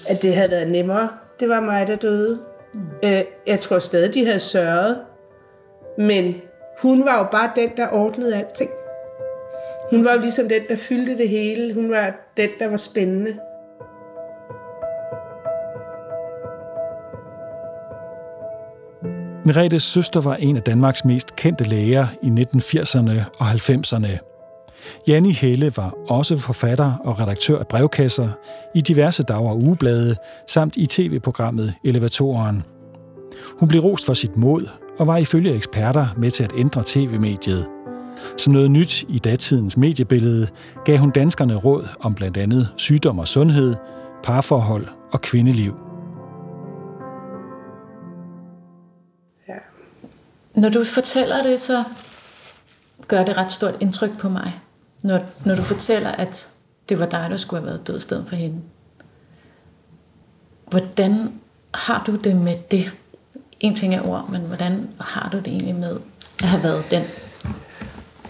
At 0.09 0.21
det 0.21 0.35
havde 0.35 0.51
været 0.51 0.71
nemmere. 0.71 1.09
Det 1.39 1.49
var 1.49 1.59
mig, 1.59 1.87
der 1.87 1.95
døde. 1.95 2.39
Mm. 2.73 2.79
Øh, 3.03 3.23
jeg 3.47 3.59
tror 3.59 3.79
stadig, 3.79 4.13
de 4.13 4.25
havde 4.25 4.39
sørget. 4.39 4.97
Men 5.97 6.35
hun 6.81 7.05
var 7.05 7.17
jo 7.17 7.27
bare 7.31 7.51
den, 7.55 7.69
der 7.77 7.87
ordnede 7.91 8.35
alting. 8.35 8.69
Hun 9.89 10.05
var 10.05 10.13
jo 10.13 10.19
ligesom 10.21 10.49
den, 10.49 10.61
der 10.69 10.75
fyldte 10.75 11.17
det 11.17 11.29
hele. 11.29 11.73
Hun 11.73 11.89
var 11.89 12.15
den, 12.37 12.49
der 12.59 12.69
var 12.69 12.77
spændende. 12.77 13.33
Meretes 19.45 19.83
søster 19.83 20.21
var 20.21 20.35
en 20.35 20.55
af 20.55 20.61
Danmarks 20.61 21.05
mest 21.05 21.35
kendte 21.35 21.63
læger 21.63 22.07
i 22.23 22.27
1980'erne 22.27 23.11
og 23.39 23.51
90'erne. 23.51 24.27
Janni 25.07 25.31
Helle 25.31 25.71
var 25.75 25.95
også 26.09 26.37
forfatter 26.37 26.93
og 27.03 27.19
redaktør 27.19 27.59
af 27.59 27.67
brevkasser 27.67 28.29
i 28.75 28.81
diverse 28.81 29.23
dag- 29.23 29.49
og 29.49 29.57
ugeblade, 29.57 30.15
samt 30.47 30.75
i 30.77 30.85
tv-programmet 30.85 31.73
Elevatoren. 31.83 32.63
Hun 33.59 33.69
blev 33.69 33.81
rost 33.81 34.05
for 34.05 34.13
sit 34.13 34.37
mod 34.37 34.69
og 34.99 35.07
var 35.07 35.17
ifølge 35.17 35.55
eksperter 35.55 36.07
med 36.17 36.31
til 36.31 36.43
at 36.43 36.51
ændre 36.57 36.83
tv-mediet. 36.85 37.76
Som 38.37 38.53
noget 38.53 38.71
nyt 38.71 39.03
i 39.09 39.19
datidens 39.19 39.77
mediebillede 39.77 40.47
gav 40.85 40.97
hun 40.97 41.11
danskerne 41.11 41.55
råd 41.55 41.87
om 41.99 42.15
blandt 42.15 42.37
andet 42.37 42.69
sygdom 42.77 43.19
og 43.19 43.27
sundhed, 43.27 43.75
parforhold 44.23 44.87
og 45.11 45.21
kvindeliv. 45.21 45.79
Ja. 49.47 49.53
Når 50.55 50.69
du 50.69 50.83
fortæller 50.83 51.43
det, 51.43 51.61
så 51.61 51.83
gør 53.07 53.23
det 53.23 53.37
ret 53.37 53.51
stort 53.51 53.75
indtryk 53.79 54.17
på 54.19 54.29
mig. 54.29 54.59
Når, 55.01 55.19
når 55.45 55.55
du 55.55 55.61
fortæller, 55.61 56.11
at 56.11 56.49
det 56.89 56.99
var 56.99 57.05
dig, 57.05 57.27
der 57.29 57.37
skulle 57.37 57.59
have 57.59 57.67
været 57.67 57.87
død 57.87 57.97
i 57.97 58.01
stedet 58.01 58.25
for 58.27 58.35
hende. 58.35 58.61
Hvordan 60.69 61.33
har 61.73 62.03
du 62.07 62.15
det 62.15 62.35
med 62.35 62.55
det? 62.71 62.91
En 63.59 63.75
ting 63.75 63.95
er 63.95 64.09
ord, 64.09 64.29
men 64.29 64.41
hvordan 64.41 64.89
har 64.99 65.29
du 65.29 65.37
det 65.37 65.47
egentlig 65.47 65.75
med 65.75 65.99
at 66.43 66.49
have 66.49 66.63
været 66.63 66.91
den? 66.91 67.03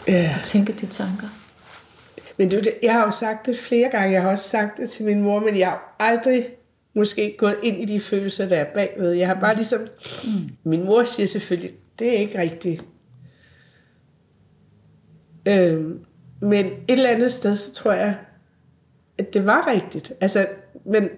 Ja. 0.08 0.36
At 0.40 0.44
tænke 0.44 0.74
de 0.74 0.86
tanker. 0.86 1.28
Men 2.38 2.52
det- 2.52 2.74
jeg 2.84 2.94
har 2.94 3.06
jo 3.06 3.12
sagt 3.12 3.46
det 3.46 3.58
flere 3.60 3.90
gange. 3.92 4.12
Jeg 4.14 4.22
har 4.22 4.32
også 4.32 4.50
sagt 4.50 4.78
det 4.78 4.90
til 4.90 5.06
min 5.06 5.22
mor, 5.22 5.40
men 5.40 5.58
jeg 5.58 5.68
har 5.68 5.96
aldrig 6.00 6.48
måske 6.96 7.36
gået 7.38 7.56
ind 7.64 7.78
i 7.82 7.86
de 7.94 8.00
følelser, 8.00 8.48
der 8.50 8.56
er 8.58 8.74
bagved. 8.74 9.12
Jeg 9.12 9.28
har 9.28 9.40
bare 9.40 9.56
ligesom... 9.56 9.80
Mm. 9.82 10.50
Min 10.64 10.86
mor 10.86 11.04
siger 11.04 11.28
selvfølgelig, 11.28 11.72
det 12.00 12.08
er 12.08 12.18
ikke 12.20 12.40
rigtigt. 12.42 12.86
Øhm, 15.48 16.00
men 16.42 16.66
et 16.66 16.74
eller 16.88 17.10
andet 17.10 17.32
sted, 17.32 17.56
så 17.56 17.74
tror 17.74 17.92
jeg, 17.94 18.16
at 19.18 19.34
det 19.34 19.46
var 19.46 19.68
rigtigt. 19.68 20.14
Altså, 20.22 20.48
men 20.86 21.10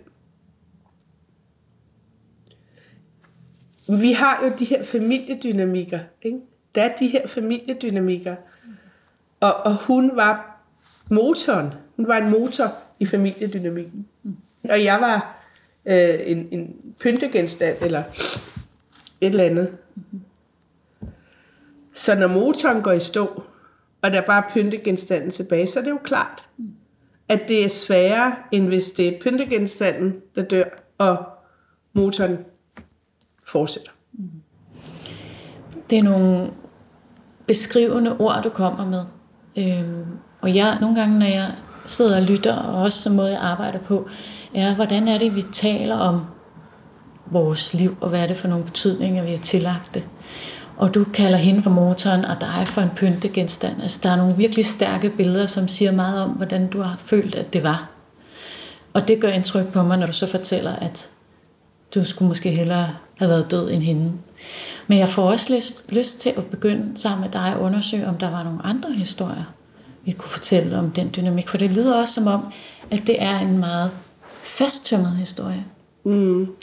vi 4.02 4.12
har 4.12 4.46
jo 4.46 4.52
de 4.60 4.66
her 4.66 4.84
familiedynamikker. 4.84 6.00
Ikke? 6.22 6.38
Der 6.76 6.84
er 6.84 6.96
de 6.96 7.08
her 7.08 7.28
familiedynamikker. 7.28 8.36
Og, 9.40 9.54
og 9.54 9.76
hun 9.76 10.16
var 10.16 10.60
motoren. 11.10 11.74
Hun 11.96 12.08
var 12.08 12.18
en 12.18 12.30
motor 12.30 12.74
i 13.00 13.06
familiedynamikken. 13.06 14.08
Og 14.70 14.84
jeg 14.84 15.02
var 15.02 15.38
øh, 15.86 16.20
en, 16.26 16.48
en 16.52 16.76
pyntegenstand, 17.02 17.78
eller 17.82 18.04
et 19.22 19.30
eller 19.30 19.44
andet. 19.44 19.78
Så 21.94 22.16
når 22.16 22.28
motoren 22.28 22.82
går 22.82 22.92
i 22.92 23.00
stå, 23.00 23.44
og 24.02 24.12
der 24.12 24.22
er 24.22 24.26
bare 24.26 24.44
pyntegenstanden 24.54 25.32
tilbage, 25.32 25.68
så 25.68 25.80
er 25.80 25.84
det 25.84 25.92
jo 25.92 26.00
klart, 26.04 26.46
at 27.30 27.42
det 27.48 27.64
er 27.64 27.70
sværere, 27.70 28.36
end 28.52 28.68
hvis 28.68 28.92
det 28.92 29.08
er 29.08 29.22
pyntegenstanden, 29.22 30.22
der 30.36 30.42
dør, 30.42 30.64
og 30.98 31.26
motoren 31.94 32.46
fortsætter. 33.46 33.92
Det 35.90 35.98
er 35.98 36.04
nogle 36.04 36.52
beskrivende 37.48 38.18
ord, 38.18 38.44
du 38.44 38.50
kommer 38.50 38.86
med. 38.86 39.06
Øhm, 39.58 40.06
og 40.42 40.56
jeg, 40.56 40.78
nogle 40.82 40.96
gange, 41.00 41.20
når 41.20 41.26
jeg 41.26 41.52
sidder 41.86 42.16
og 42.16 42.22
lytter, 42.22 42.56
og 42.56 42.82
også 42.82 43.02
som 43.02 43.14
måde, 43.14 43.32
jeg 43.32 43.42
arbejder 43.42 43.80
på, 43.80 44.10
er, 44.56 44.76
hvordan 44.76 45.08
er 45.08 45.18
det, 45.18 45.36
vi 45.36 45.42
taler 45.42 45.96
om 45.96 46.22
vores 47.26 47.74
liv, 47.74 47.98
og 48.02 48.10
hvad 48.10 48.20
er 48.20 48.28
det 48.28 48.38
for 48.38 48.48
nogle 48.48 48.66
betydninger, 48.66 49.24
vi 49.24 49.32
har 49.32 49.38
tillagt 49.38 49.94
det. 49.94 50.04
Og 50.78 50.94
du 50.94 51.04
kalder 51.04 51.38
hende 51.38 51.62
for 51.62 51.70
motoren, 51.70 52.26
og 52.26 52.42
dig 52.42 52.64
for 52.66 52.82
en 52.82 52.90
pyntegenstand. 52.96 53.82
Altså, 53.82 54.00
der 54.04 54.10
er 54.10 54.16
nogle 54.16 54.36
virkelig 54.36 54.66
stærke 54.66 55.10
billeder, 55.10 55.46
som 55.46 55.68
siger 55.68 55.92
meget 55.92 56.22
om, 56.22 56.30
hvordan 56.30 56.68
du 56.68 56.82
har 56.82 56.96
følt, 57.00 57.36
at 57.36 57.54
det 57.54 57.64
var. 57.64 57.90
Og 58.94 59.08
det 59.08 59.22
gør 59.22 59.30
indtryk 59.30 59.68
på 59.68 59.84
mig, 59.84 59.98
når 59.98 60.06
du 60.06 60.14
så 60.14 60.28
fortæller, 60.28 60.76
at 60.76 61.10
du 61.96 62.04
skulle 62.04 62.28
måske 62.28 62.50
hellere 62.50 62.90
have 63.18 63.30
været 63.30 63.52
død 63.52 63.72
end 63.72 63.84
hende. 63.84 64.12
Men 64.90 64.98
jeg 64.98 65.10
får 65.10 65.32
også 65.32 65.56
lyst, 65.56 65.92
lyst 65.92 66.20
til 66.20 66.34
at 66.38 66.46
begynde 66.46 66.98
sammen 66.98 67.22
med 67.22 67.32
dig 67.32 67.46
at 67.46 67.58
undersøge, 67.58 68.08
om 68.08 68.18
der 68.18 68.30
var 68.30 68.44
nogle 68.44 68.60
andre 68.64 68.94
historier, 68.94 69.54
vi 70.06 70.12
kunne 70.12 70.30
fortælle 70.30 70.78
om 70.78 70.92
den 70.92 71.12
dynamik. 71.16 71.48
For 71.48 71.58
det 71.58 71.72
lyder 71.72 71.96
også 71.96 72.14
som 72.14 72.28
om, 72.28 72.54
at 72.92 73.02
det 73.08 73.22
er 73.22 73.40
en 73.40 73.58
meget 73.58 73.92
fasttømret 74.44 75.16
historie. 75.16 75.66
Mm. 76.04 76.56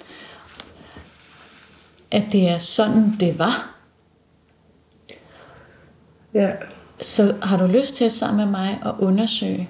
At 2.11 2.25
det 2.33 2.49
er 2.49 2.59
sådan, 2.59 3.17
det 3.21 3.39
var. 3.39 3.75
Ja. 6.35 6.51
Så 7.01 7.35
har 7.43 7.57
du 7.57 7.67
lyst 7.67 7.95
til 7.95 8.11
sammen 8.11 8.45
med 8.45 8.61
mig 8.61 8.81
at 8.85 8.93
undersøge, 8.99 9.69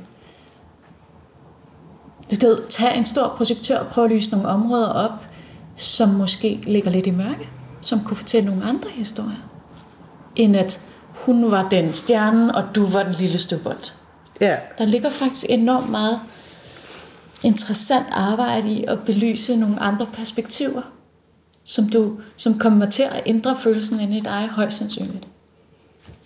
du 2.30 2.46
ved, 2.46 2.68
tage 2.68 2.94
en 2.94 3.04
stor 3.04 3.34
projektør 3.36 3.78
og 3.78 3.86
prøve 3.86 4.04
at 4.04 4.12
lyse 4.12 4.30
nogle 4.30 4.48
områder 4.48 4.88
op, 4.88 5.26
som 5.76 6.08
måske 6.08 6.60
ligger 6.66 6.90
lidt 6.90 7.06
i 7.06 7.10
mørke, 7.10 7.48
som 7.86 8.04
kunne 8.04 8.16
fortælle 8.16 8.48
nogle 8.50 8.64
andre 8.64 8.90
historier, 8.90 9.48
end 10.36 10.56
at 10.56 10.80
hun 11.10 11.50
var 11.50 11.68
den 11.68 11.92
stjerne, 11.92 12.54
og 12.54 12.64
du 12.74 12.86
var 12.86 13.02
den 13.02 13.12
lille 13.12 13.38
støvbold. 13.38 13.92
Ja. 14.40 14.56
Der 14.78 14.84
ligger 14.84 15.10
faktisk 15.10 15.46
enormt 15.48 15.90
meget 15.90 16.20
interessant 17.42 18.06
arbejde 18.10 18.70
i 18.72 18.84
at 18.84 18.98
belyse 19.06 19.56
nogle 19.56 19.80
andre 19.80 20.06
perspektiver, 20.06 20.82
som, 21.64 21.88
du, 21.88 22.18
som 22.36 22.58
kommer 22.58 22.86
til 22.86 23.02
at 23.02 23.22
ændre 23.26 23.56
følelsen 23.56 24.00
inde 24.00 24.16
i 24.16 24.20
dig 24.20 24.48
højst 24.52 24.78
sandsynligt. 24.78 25.28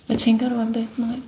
Hvad 0.06 0.16
tænker 0.16 0.48
du 0.48 0.60
om 0.60 0.72
det, 0.72 0.88
Marie? 0.96 1.22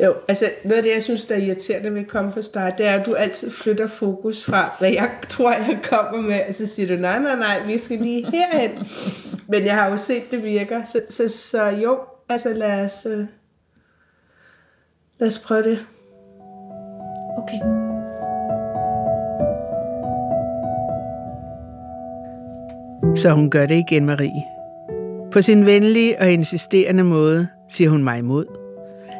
Jo, 0.00 0.14
altså 0.28 0.50
noget 0.64 0.76
af 0.76 0.82
det, 0.82 0.92
jeg 0.94 1.02
synes, 1.02 1.24
der 1.24 1.34
er 1.34 1.38
irriterende 1.38 1.94
ved 1.94 2.00
at 2.00 2.08
komme 2.08 2.32
på 2.32 2.42
start, 2.42 2.78
det 2.78 2.86
er, 2.86 2.94
at 2.94 3.06
du 3.06 3.14
altid 3.14 3.50
flytter 3.50 3.86
fokus 3.86 4.44
fra, 4.44 4.76
hvad 4.78 4.92
jeg 4.92 5.10
tror, 5.28 5.52
jeg 5.52 5.78
kommer 5.82 6.20
med, 6.20 6.40
og 6.48 6.54
så 6.54 6.66
siger 6.66 6.88
du, 6.88 7.02
nej, 7.02 7.18
nej, 7.18 7.36
nej, 7.36 7.66
vi 7.66 7.78
skal 7.78 7.98
lige 7.98 8.26
herhen. 8.30 8.70
Men 9.48 9.64
jeg 9.64 9.74
har 9.74 9.90
jo 9.90 9.96
set, 9.96 10.30
det 10.30 10.44
virker, 10.44 10.84
så, 10.84 11.00
så, 11.10 11.28
så 11.28 11.64
jo, 11.64 11.98
altså 12.28 12.52
lad 12.54 12.84
os, 12.84 13.06
uh, 13.06 13.24
lad 15.18 15.28
os 15.28 15.38
prøve 15.38 15.62
det. 15.62 15.86
Okay. 17.38 17.58
Så 23.16 23.30
hun 23.30 23.50
gør 23.50 23.66
det 23.66 23.74
igen, 23.74 24.06
Marie. 24.06 24.44
På 25.32 25.40
sin 25.42 25.66
venlige 25.66 26.20
og 26.20 26.30
insisterende 26.30 27.04
måde 27.04 27.48
siger 27.68 27.90
hun 27.90 28.04
mig 28.04 28.18
imod. 28.18 28.63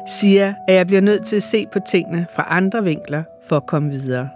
Siger, 0.07 0.53
at 0.67 0.75
jeg 0.75 0.87
bliver 0.87 1.01
nødt 1.01 1.25
til 1.25 1.35
at 1.35 1.43
se 1.43 1.67
på 1.73 1.79
tingene 1.87 2.27
fra 2.35 2.47
andre 2.49 2.83
vinkler 2.83 3.23
for 3.47 3.55
at 3.55 3.65
komme 3.65 3.89
videre. 3.89 4.29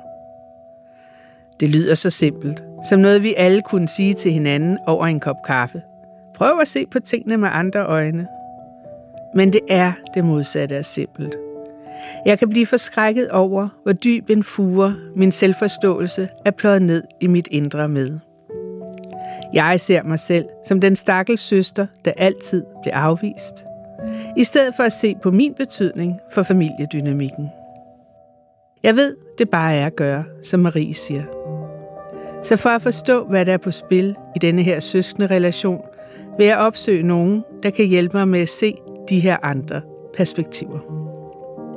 Det 1.60 1.70
lyder 1.70 1.96
så 1.96 2.10
simpelt, 2.10 2.64
som 2.90 3.00
noget 3.00 3.24
vi 3.24 3.34
alle 3.38 3.62
kunne 3.62 3.88
sige 3.88 4.14
til 4.14 4.32
hinanden 4.32 4.78
over 4.88 5.06
en 5.06 5.20
kop 5.20 5.44
kaffe. 5.46 5.82
Prøv 6.36 6.60
at 6.60 6.68
se 6.68 6.86
på 6.86 7.00
tingene 7.00 7.38
med 7.38 7.50
andre 7.52 7.86
øjne. 7.86 8.28
Men 9.36 9.54
det 9.54 9.62
er 9.70 9.94
det 10.14 10.26
modsatte 10.26 10.76
af 10.78 10.86
simpelt. 10.86 11.36
Jeg 12.26 12.40
kan 12.40 12.50
blive 12.50 12.66
forskrækket 12.66 13.30
over, 13.30 13.68
hvor 13.84 13.94
dyb 13.94 14.30
en 14.30 14.44
fure 14.44 14.96
min 15.16 15.32
selvforståelse 15.32 16.30
er 16.46 16.52
pløjet 16.52 16.82
ned 16.82 17.04
i 17.22 17.28
mit 17.28 17.48
indre 17.52 17.88
med. 17.88 18.20
Jeg 19.54 19.80
ser 19.80 20.04
mig 20.04 20.20
selv 20.20 20.46
som 20.68 20.82
den 20.82 20.96
stakkels 20.96 21.42
søster, 21.42 21.88
der 22.06 22.12
altid 22.18 22.64
blev 22.84 22.94
afvist, 22.96 23.66
i 24.38 24.44
stedet 24.44 24.76
for 24.76 24.84
at 24.84 24.94
se 24.94 25.16
på 25.24 25.32
min 25.32 25.54
betydning 25.54 26.20
for 26.34 26.44
familiedynamikken. 26.44 27.50
Jeg 28.84 28.96
ved, 28.96 29.16
det 29.38 29.50
bare 29.50 29.74
er 29.74 29.86
at 29.86 29.96
gøre, 29.96 30.24
som 30.44 30.60
Marie 30.60 30.94
siger. 30.94 31.24
Så 32.44 32.58
for 32.58 32.70
at 32.70 32.82
forstå, 32.82 33.26
hvad 33.26 33.46
der 33.46 33.54
er 33.54 33.58
på 33.58 33.72
spil 33.72 34.16
i 34.36 34.40
denne 34.40 34.62
her 34.62 34.80
søskende 34.80 35.28
relation, 35.28 35.82
vil 36.38 36.48
jeg 36.48 36.58
opsøge 36.58 37.04
nogen, 37.04 37.44
der 37.64 37.70
kan 37.70 37.86
hjælpe 37.86 38.18
mig 38.18 38.28
med 38.28 38.40
at 38.40 38.50
se 38.50 38.74
de 39.10 39.20
her 39.20 39.38
andre 39.44 39.82
perspektiver. 40.18 40.80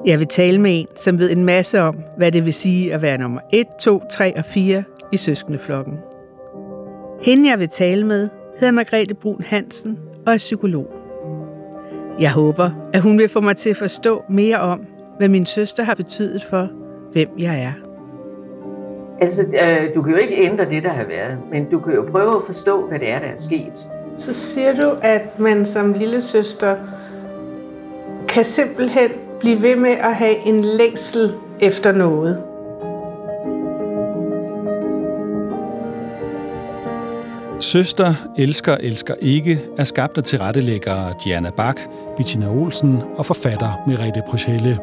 Jeg 0.06 0.18
vil 0.18 0.26
tale 0.26 0.58
med 0.60 0.80
en, 0.80 0.86
som 0.96 1.18
ved 1.18 1.30
en 1.30 1.44
masse 1.44 1.80
om, 1.80 1.98
hvad 2.16 2.32
det 2.32 2.44
vil 2.44 2.54
sige 2.54 2.94
at 2.94 3.02
være 3.02 3.18
nummer 3.18 3.40
1, 3.52 3.66
2, 3.80 4.02
3 4.10 4.36
og 4.36 4.44
4 4.44 4.84
i 5.12 5.16
søskendeflokken. 5.16 5.98
Hende, 7.22 7.50
jeg 7.50 7.58
vil 7.58 7.68
tale 7.68 8.06
med, 8.06 8.28
hedder 8.58 8.72
Margrethe 8.72 9.14
Brun 9.14 9.42
Hansen 9.42 9.98
og 10.26 10.32
er 10.32 10.38
psykolog. 10.38 11.01
Jeg 12.20 12.32
håber, 12.32 12.70
at 12.92 13.00
hun 13.00 13.18
vil 13.18 13.28
få 13.28 13.40
mig 13.40 13.56
til 13.56 13.70
at 13.70 13.76
forstå 13.76 14.24
mere 14.28 14.60
om, 14.60 14.80
hvad 15.18 15.28
min 15.28 15.46
søster 15.46 15.82
har 15.82 15.94
betydet 15.94 16.44
for, 16.44 16.68
hvem 17.12 17.28
jeg 17.38 17.62
er. 17.62 17.72
Altså, 19.20 19.42
øh, 19.42 19.94
du 19.94 20.02
kan 20.02 20.12
jo 20.12 20.18
ikke 20.18 20.36
ændre 20.36 20.64
det, 20.64 20.82
der 20.82 20.88
har 20.88 21.04
været, 21.04 21.38
men 21.50 21.70
du 21.70 21.80
kan 21.80 21.94
jo 21.94 22.02
prøve 22.10 22.36
at 22.36 22.42
forstå, 22.46 22.88
hvad 22.88 22.98
det 22.98 23.10
er, 23.10 23.18
der 23.18 23.26
er 23.26 23.36
sket. 23.36 23.88
Så 24.16 24.32
siger 24.34 24.74
du, 24.74 24.96
at 25.02 25.38
man 25.38 25.64
som 25.64 25.92
lille 25.92 26.22
søster 26.22 26.76
kan 28.28 28.44
simpelthen 28.44 29.10
blive 29.40 29.62
ved 29.62 29.76
med 29.76 29.90
at 29.90 30.14
have 30.14 30.46
en 30.46 30.64
længsel 30.64 31.32
efter 31.60 31.92
noget. 31.92 32.42
Søster, 37.72 38.14
elsker, 38.38 38.76
elsker 38.76 39.14
ikke 39.20 39.60
er 39.78 39.84
skabt 39.84 40.18
af 40.18 40.24
tilrettelæggere 40.24 41.14
Diana 41.24 41.50
Bak, 41.50 41.76
Bettina 42.16 42.48
Olsen 42.48 43.02
og 43.16 43.26
forfatter 43.26 43.82
Merete 43.86 44.22
Pryshelle. 44.28 44.78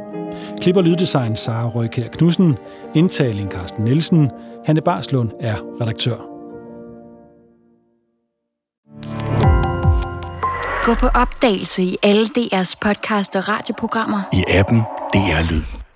Klip 0.61 0.75
og 0.75 0.83
lyddesign 0.83 1.35
Sara 1.35 1.69
Røykær 1.69 2.07
Knudsen, 2.07 2.57
indtaling 2.95 3.51
Carsten 3.51 3.83
Nielsen, 3.83 4.31
Hanne 4.65 4.81
Barslund 4.81 5.31
er 5.39 5.55
redaktør. 5.81 6.17
Gå 10.85 10.93
på 10.93 11.07
opdagelse 11.07 11.83
i 11.83 11.97
alle 12.03 12.25
DR's 12.37 12.73
podcast 12.81 13.35
og 13.35 13.49
radioprogrammer. 13.49 14.21
I 14.33 14.43
appen 14.47 14.79
DR 15.13 15.51
Lyd. 15.51 15.88